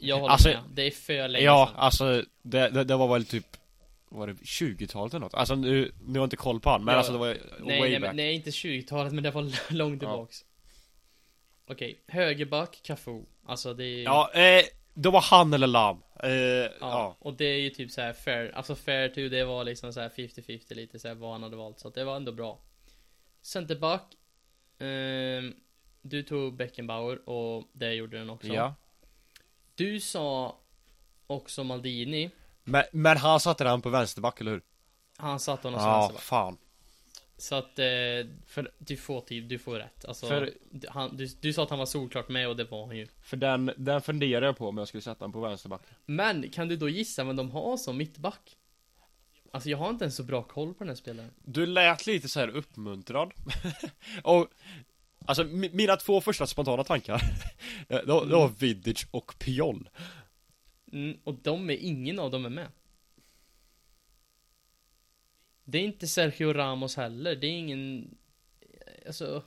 [0.00, 3.08] Jag håller alltså- med Det är för länge Ja, sedan alltså det, det, det var
[3.12, 3.46] väl typ
[4.08, 5.34] Var det 20-talet eller något?
[5.34, 6.98] Alltså nu, nu har jag inte koll på han, men Ja.
[6.98, 10.00] alltså det var Nej, way nej, back men, nej, inte 20-talet men det var långt
[10.00, 10.44] tillbaks
[11.66, 14.64] Okej, högerback, Cafu Alltså det är Ja, eh,
[14.94, 16.02] det var han eller Lam.
[16.22, 17.16] Eh, Ja, ja.
[17.18, 20.00] och det är ju typ så här fair, alltså fair to det var liksom så
[20.00, 22.58] här 50-50 lite så här vad han hade valt, så att det var ändå bra.
[23.42, 24.02] Centerback,
[24.78, 25.54] ehm,
[26.02, 28.48] du tog Beckenbauer och det gjorde den också.
[28.48, 28.74] ja.
[29.74, 30.56] Du sa
[31.26, 32.30] också Maldini,
[32.64, 34.62] Men, men han satte den på vänsterback, eller hur?
[35.16, 36.22] han satte honom som Ja, vänsterback.
[36.22, 36.58] fan.
[37.36, 37.84] Så att, eh,
[38.46, 40.04] för du får tid, du får rätt.
[40.04, 40.52] Alltså, För-
[40.88, 43.06] han, du, du sa att han var solklart med och det var han ju.
[43.22, 45.82] För den, den funderar jag på om jag skulle sätta den på vänsterback.
[46.06, 48.56] Men kan du då gissa vem de har som mittback?
[49.50, 51.30] Alltså jag har inte ens så bra koll på den här spelaren.
[51.44, 53.32] Du lät lite så här uppmuntrad.
[54.22, 54.48] och
[55.26, 57.22] Alltså mi- mina två första spontana tankar
[57.88, 59.88] Det var, det var Vidic och Piol
[60.92, 62.68] Mm, och de är, ingen av dem är med.
[65.64, 68.14] Det är inte Sergio Ramos heller, det är ingen,
[69.06, 69.42] alltså.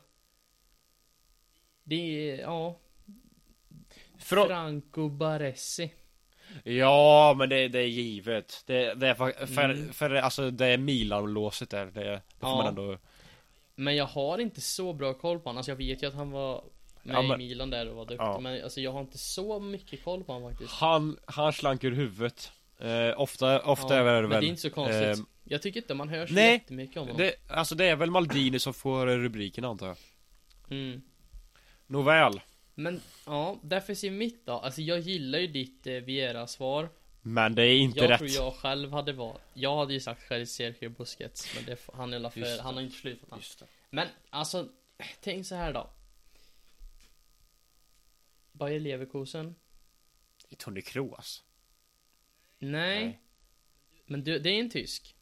[1.83, 1.95] Det
[2.31, 2.79] är, ja,
[4.17, 5.91] Frå- Franco Baresi.
[6.63, 9.93] Ja men det, det är givet Det, det är för, för, Mm.
[9.93, 12.55] för alltså det är Milan-låset där Det, det får Ja.
[12.55, 12.97] man ändå
[13.75, 16.31] Men jag har inte så bra koll på honom, alltså jag vet ju att han
[16.31, 16.63] var
[17.03, 18.39] med Ja, men- i Milan där och var duktig, Ja.
[18.39, 20.71] men alltså jag har inte så mycket koll på honom faktiskt.
[20.73, 24.49] Han, han slank ur huvudet eh, Ofta, ofta Ja, är det men väl det är
[24.49, 25.17] inte så konstigt.
[25.19, 27.17] ehm, jag tycker inte man hör så nej, jättemycket om honom.
[27.17, 29.97] det, Alltså det är väl Maldini som får rubriken antar jag
[30.69, 31.01] Mm.
[31.87, 32.41] Nåväl
[32.76, 34.51] Men ja, defensiv mitt då.
[34.51, 36.89] Alltså jag gillar ju ditt eh, Viera-svar.
[37.21, 39.41] Men det är inte Jag rätt tror jag själv hade valt.
[39.53, 41.55] Jag hade ju sagt själv Sergio Busquets.
[41.55, 43.39] Men det, han är för, han har inte slutat han.
[43.39, 43.65] Just det.
[43.89, 44.69] Men alltså,
[45.21, 45.89] tänk så här då.
[48.51, 49.55] Bayer Leverkusen?
[50.57, 51.43] Tony Kroos
[52.59, 53.05] Nej.
[53.05, 53.19] Nej.
[54.05, 55.15] Men du, det är en tysk.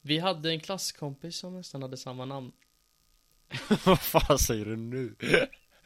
[0.00, 2.52] Vi hade en klasskompis som nästan hade samma namn.
[3.84, 5.14] Vad fan säger du nu?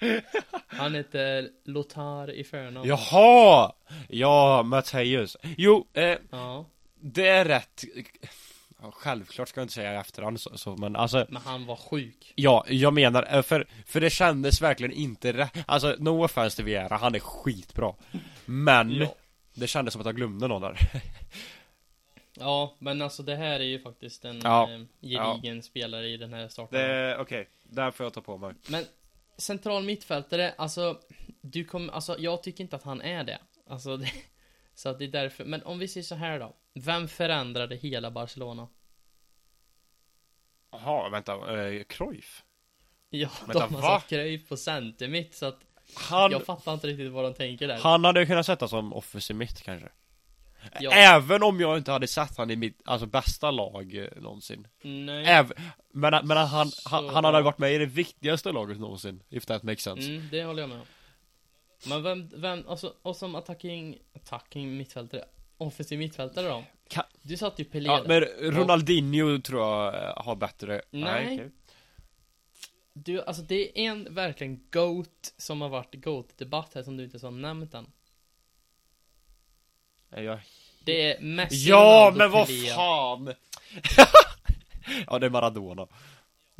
[0.66, 2.88] Han heter Lothar i förnamn.
[2.88, 3.72] Jaha!
[4.08, 6.66] Ja, Matteus Jo, eh, Ja,
[7.00, 7.84] det är rätt
[8.92, 12.32] Självklart ska jag inte säga i efterhand så, så men alltså men han var sjuk.
[12.36, 16.64] Ja, jag menar, eh, för, för det kändes verkligen inte rätt Alltså, no offense till
[16.64, 17.94] Viera, han är skitbra
[18.44, 19.14] Men Ja.
[19.54, 20.78] Det kändes som att jag glömde någon där
[22.40, 24.70] Ja, men alltså det här är ju faktiskt en Ja.
[24.70, 27.20] eh, gedigen spelare i den här starten.
[27.20, 28.84] Okej, där får jag ta på mig Men
[29.36, 31.00] central mittfältare, alltså
[31.40, 33.38] du kommer, alltså jag tycker inte att han är det.
[33.66, 34.10] Alltså det,
[34.74, 35.44] så att det är därför.
[35.44, 36.54] Men om vi säger så här då.
[36.74, 38.68] Vem förändrade hela Barcelona?
[40.70, 41.32] Jaha, vänta,
[41.68, 42.44] eh, Cruyff?
[43.10, 44.00] Ja, Vänta, de har va?
[44.00, 45.58] satt Cruyff på center mitt så att
[45.94, 47.78] Han, jag fattar inte riktigt vad de tänker där.
[47.78, 49.88] han hade kunnat sätta som offensiv mitt kanske
[50.80, 50.90] Ja.
[50.92, 55.24] Även om jag inte hade satt han i mitt, alltså bästa lag eh, någonsin Nej.
[55.26, 55.56] Även,
[55.92, 59.46] men, men han, han, Så- han hade varit med i det viktigaste laget någonsin If
[59.46, 60.86] that makes sense Mm, det håller jag med om.
[61.88, 65.24] Men vem, vem, alltså, och som attacking, attacking mittfältare,
[65.58, 66.64] offensiv mittfältare då?
[66.90, 68.08] Ka- Du satt ju Pelé Ja, där.
[68.40, 71.34] men Ronaldinho tror jag eh, har bättre Nej.
[71.34, 71.50] okej.
[72.92, 77.26] Du, alltså det är en verkligen GOAT som har varit GOAT-debatt här som du inte
[77.26, 77.86] har nämnt än.
[80.10, 80.38] Är jag...
[80.84, 82.68] Det är Messi, Ja, Ronaldo, men vad Pelé.
[82.68, 83.34] fan!
[85.06, 85.86] ja, det är Maradona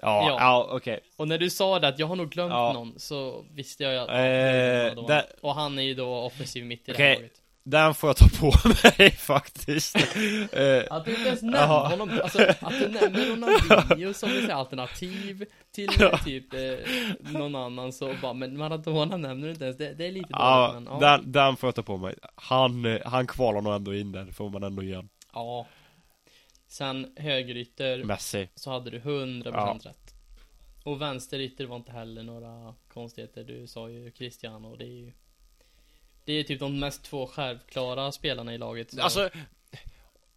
[0.03, 0.37] Ja, Ja.
[0.41, 2.73] ja, okej Och när du sa det att jag har nog glömt Ja.
[2.73, 6.89] någon så visste jag ju att Eh, det Och han är ju då offensiv mitt
[6.89, 7.33] i det här laget.
[7.71, 8.53] Den får jag ta på
[8.99, 11.89] mig faktiskt eh, Att du inte ens nämner Jaha.
[11.89, 15.89] honom, alltså att du nämner Ronaldinho som säga alternativ till
[16.25, 20.13] typ eh, någon annan så bara, men Maradona nämner du inte ens, det, det är
[20.13, 21.17] lite Ja, dåligt men ja.
[21.17, 24.27] den, den får jag ta på mig Han, eh, han kvalar nog ändå in där,
[24.33, 25.67] får man ändå igen ja.
[26.69, 29.79] Sen högerytter Messi så hade du 100% Ja.
[29.83, 30.15] rätt.
[30.85, 33.45] Och vänsterytter var inte heller några konstigheter.
[33.45, 35.13] Du sa ju Cristiano, det är ju
[36.29, 38.91] Det är typ de mest två självklara spelarna i laget.
[38.91, 39.31] så- Alltså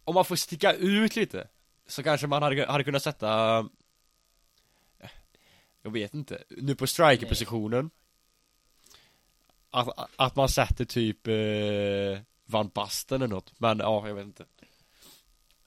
[0.04, 1.48] Om man får sticka ut lite
[1.86, 3.28] Så kanske man hade, hade kunnat sätta
[5.82, 7.90] Jag vet inte Nu på strikerpositionen
[9.70, 14.44] att, att man sätter typ eh, Van Basten eller något Men ja, jag vet inte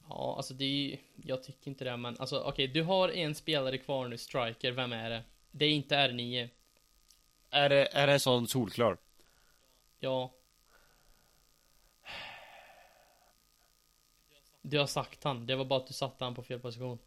[0.10, 3.36] Ja, alltså det är ju, jag tycker inte det men alltså okej, du har en
[3.36, 5.24] spelare kvar nu, striker, vem är det?
[5.52, 6.50] Det är inte R9.
[7.50, 8.98] Är det, är det en sån solklar?
[10.00, 10.34] Ja.
[14.62, 17.00] Du har sagt han, det var bara att du satte han på fel position.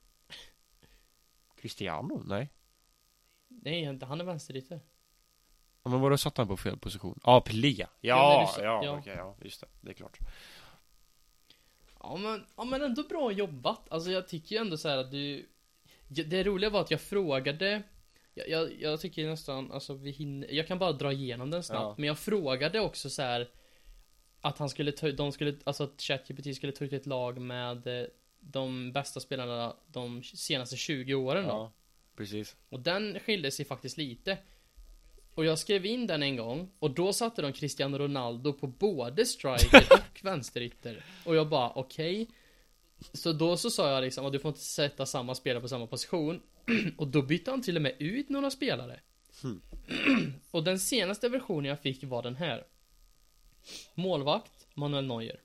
[1.56, 2.22] Cristiano?
[2.26, 2.48] Nej
[3.48, 4.80] Nej, inte, han är vänsterytter.
[5.82, 7.20] Ja, Men vadå satt han på fel position?
[7.24, 8.98] Ja, Pelé Ja, Ja, du ja, ja.
[8.98, 10.18] okej, ja, just det, det är klart
[12.00, 13.90] Ja men, ja men ändå bra jobbat.
[13.90, 15.48] Alltså jag tycker ju ändå så här att du
[16.08, 17.82] Det roliga var att jag frågade
[18.38, 21.82] Jag, jag, jag tycker nästan, alltså vi hinner, jag kan bara dra igenom den snabbt,
[21.82, 21.94] Ja.
[21.98, 23.48] men jag frågade också så här
[24.40, 27.86] Att han skulle ta, de skulle, alltså att ChatGPT skulle ta ut ett lag med
[27.86, 28.06] eh,
[28.40, 31.50] de bästa spelarna de senaste 20 åren då.
[31.50, 31.72] Ja,
[32.16, 32.56] precis.
[32.68, 34.38] Och den skilde sig faktiskt lite.
[35.34, 39.26] Och jag skrev in den en gång och då satte de Cristiano Ronaldo på både
[39.26, 41.04] striker och vänsterytter.
[41.24, 42.28] Och jag bara okej.
[43.12, 45.86] Så då så sa jag liksom att du får inte sätta samma spelare på samma
[45.86, 46.42] position.
[46.96, 49.00] Och då bytte han till och med ut några spelare.
[49.42, 49.62] Hmm.
[50.50, 52.66] och den senaste versionen jag fick var den här.
[53.94, 55.40] Målvakt Manuel Neuer.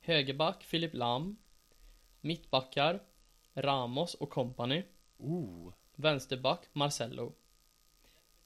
[0.00, 1.36] Högerback Filip Lam.
[2.20, 3.02] Mittbackar
[3.54, 4.82] Ramos och company.
[5.18, 5.72] Oh.
[5.94, 7.34] Vänsterback Marcello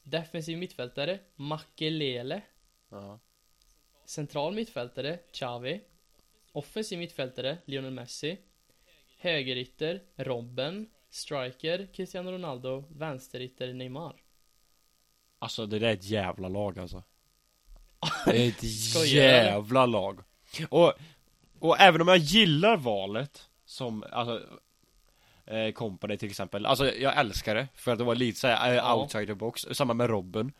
[0.02, 2.42] Defensiv mittfältare Makelele
[2.88, 3.18] Ja.
[4.04, 5.80] Central mittfältare Xavi
[6.52, 8.38] Offensiv mittfältare Lionel Messi
[9.18, 14.14] Högerytter Robben Striker Cristiano Ronaldo Vänsterytter Neymar
[15.38, 17.02] Alltså det där är ett jävla lag alltså.
[18.26, 18.62] Det är ett
[19.12, 20.20] jävla lag.
[20.68, 20.92] Och,
[21.58, 24.40] och även om jag gillar valet som, alltså
[25.46, 28.76] eh, Company till exempel, alltså jag älskar det för att det var lite såhär eh,
[28.76, 28.94] Ja.
[28.96, 30.52] outside the box, samma med Robben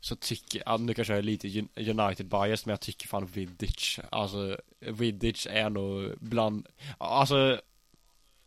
[0.00, 3.26] Så tycker, ja, nu kanske jag är lite Un- United bias men jag tycker fan
[3.26, 6.66] Vidic, alltså Vidic är nog bland,
[6.98, 7.60] alltså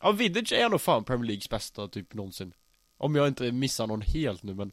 [0.05, 2.53] Ja Vidic är nog fan Premier Leagues bästa typ någonsin.
[2.97, 4.71] Om jag inte missar någon helt nu men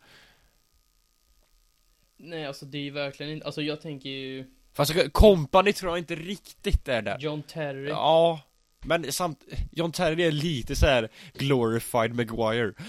[2.17, 5.99] Nej alltså det är ju verkligen inte, alltså jag tänker ju Fast Company tror jag
[5.99, 7.19] inte riktigt är där.
[7.19, 7.89] John Terry.
[7.89, 8.41] Ja
[8.81, 12.73] Men samt, John Terry är lite så här glorified Maguire.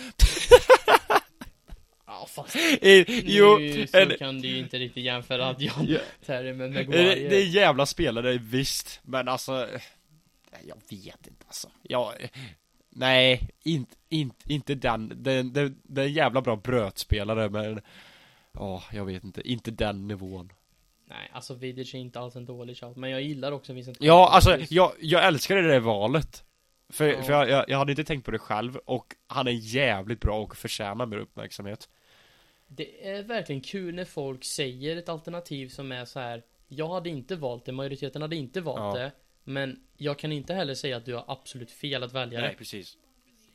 [2.06, 5.86] Ja fast Eh, Jo, nu så en, kan du ju inte riktigt jämföra att John
[5.88, 9.00] ja, Terry med Maguire det är jävla spelare visst.
[9.04, 9.68] Men alltså
[10.68, 12.14] Jag vet inte alltså Jag
[12.96, 17.82] Nej, inte, inte, inte den, den, den, den jävla bra brötspelare men
[18.52, 20.52] Ja, jag vet inte, inte den nivån
[21.06, 24.30] Nej, alltså Vidic är inte alls en dålig shout, men jag gillar också Vincent Ja,
[24.32, 26.44] alltså jag, jag älskar det där valet
[26.90, 27.24] För, Ja.
[27.24, 30.40] för jag, jag, jag hade inte tänkt på det själv och han är jävligt bra
[30.42, 31.90] och förtjänar mer uppmärksamhet
[32.68, 36.44] Det är verkligen kul när folk säger ett alternativ som är så här.
[36.68, 39.04] Jag hade inte valt det, majoriteten hade inte valt Ja.
[39.04, 39.12] det
[39.44, 42.54] Men jag kan inte heller säga att du har absolut fel att välja det.
[42.58, 42.98] precis.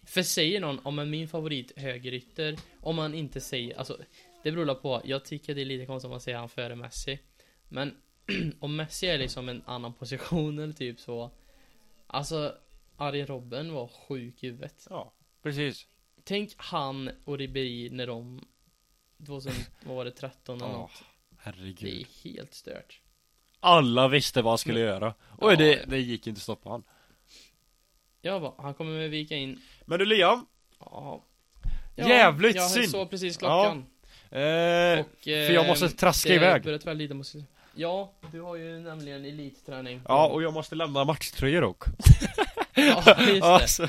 [0.02, 3.98] För säger någon, om en min favorit högerytter Om man inte säger, alltså
[4.42, 7.18] Det beror på, jag tycker det är lite konstigt om man säger han före Messi.
[7.68, 7.96] Men
[8.60, 11.30] om Messi är liksom en annan position eller typ så
[12.06, 12.54] Alltså
[12.96, 14.86] Arjen Robben var sjuk i huvudet.
[14.90, 15.12] Ja,
[15.42, 15.86] precis.
[16.24, 18.48] Tänk han och Ribéry när de
[19.26, 19.52] 2000,
[19.84, 20.90] vad var det, 13 eller Ja, något.
[21.30, 21.84] Det herregud.
[22.00, 23.00] är helt stört
[23.60, 25.14] Alla visste vad han skulle göra.
[25.38, 25.78] Och Ja, det, ja.
[25.86, 26.82] det gick inte att stoppa han.
[28.22, 29.60] Jag bara, han kommer med vika in.
[29.84, 30.46] Men du Liam?
[30.80, 31.24] Ja.
[31.96, 32.90] Jävligt jag synd.
[32.90, 33.86] såg precis klockan.
[34.30, 36.62] Eh, Och, För jag måste eh, traska det iväg.
[36.64, 37.44] börjar tyvärr lida måste
[37.74, 41.84] Ja, du har ju nämligen elitträning Ja, och jag måste lämna matchtröjor dock.
[42.74, 43.42] Ja, just det.
[43.42, 43.88] alltså, eh,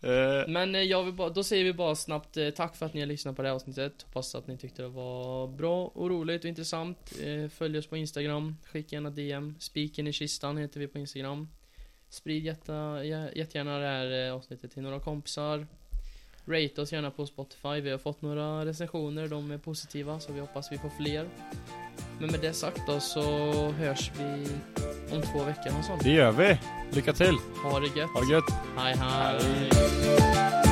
[0.00, 0.48] Eh.
[0.48, 3.00] Men eh, jag vill bara, då säger vi bara snabbt eh, tack för att ni
[3.00, 4.02] har lyssnat på det här avsnittet.
[4.02, 7.12] Hoppas att ni tyckte det var bra och roligt och intressant.
[7.50, 11.48] Följ oss på Instagram, skicka gärna DM Spiken i kistan heter vi på Instagram.
[12.08, 15.66] Sprid jätta, jättegärna det här avsnittet till några kompisar.
[16.46, 20.40] Rate oss gärna på Spotify, vi har fått några recensioner, de är positiva så vi
[20.40, 21.28] hoppas vi får fler.
[22.20, 23.22] Men med det sagt då så
[23.72, 24.46] hörs vi
[25.16, 26.58] om två veckor och sånt det gör vi.
[26.90, 28.44] Lycka till, Ha det gött, ha det gött.
[28.76, 29.40] Hej hej.
[29.42, 30.67] Hej.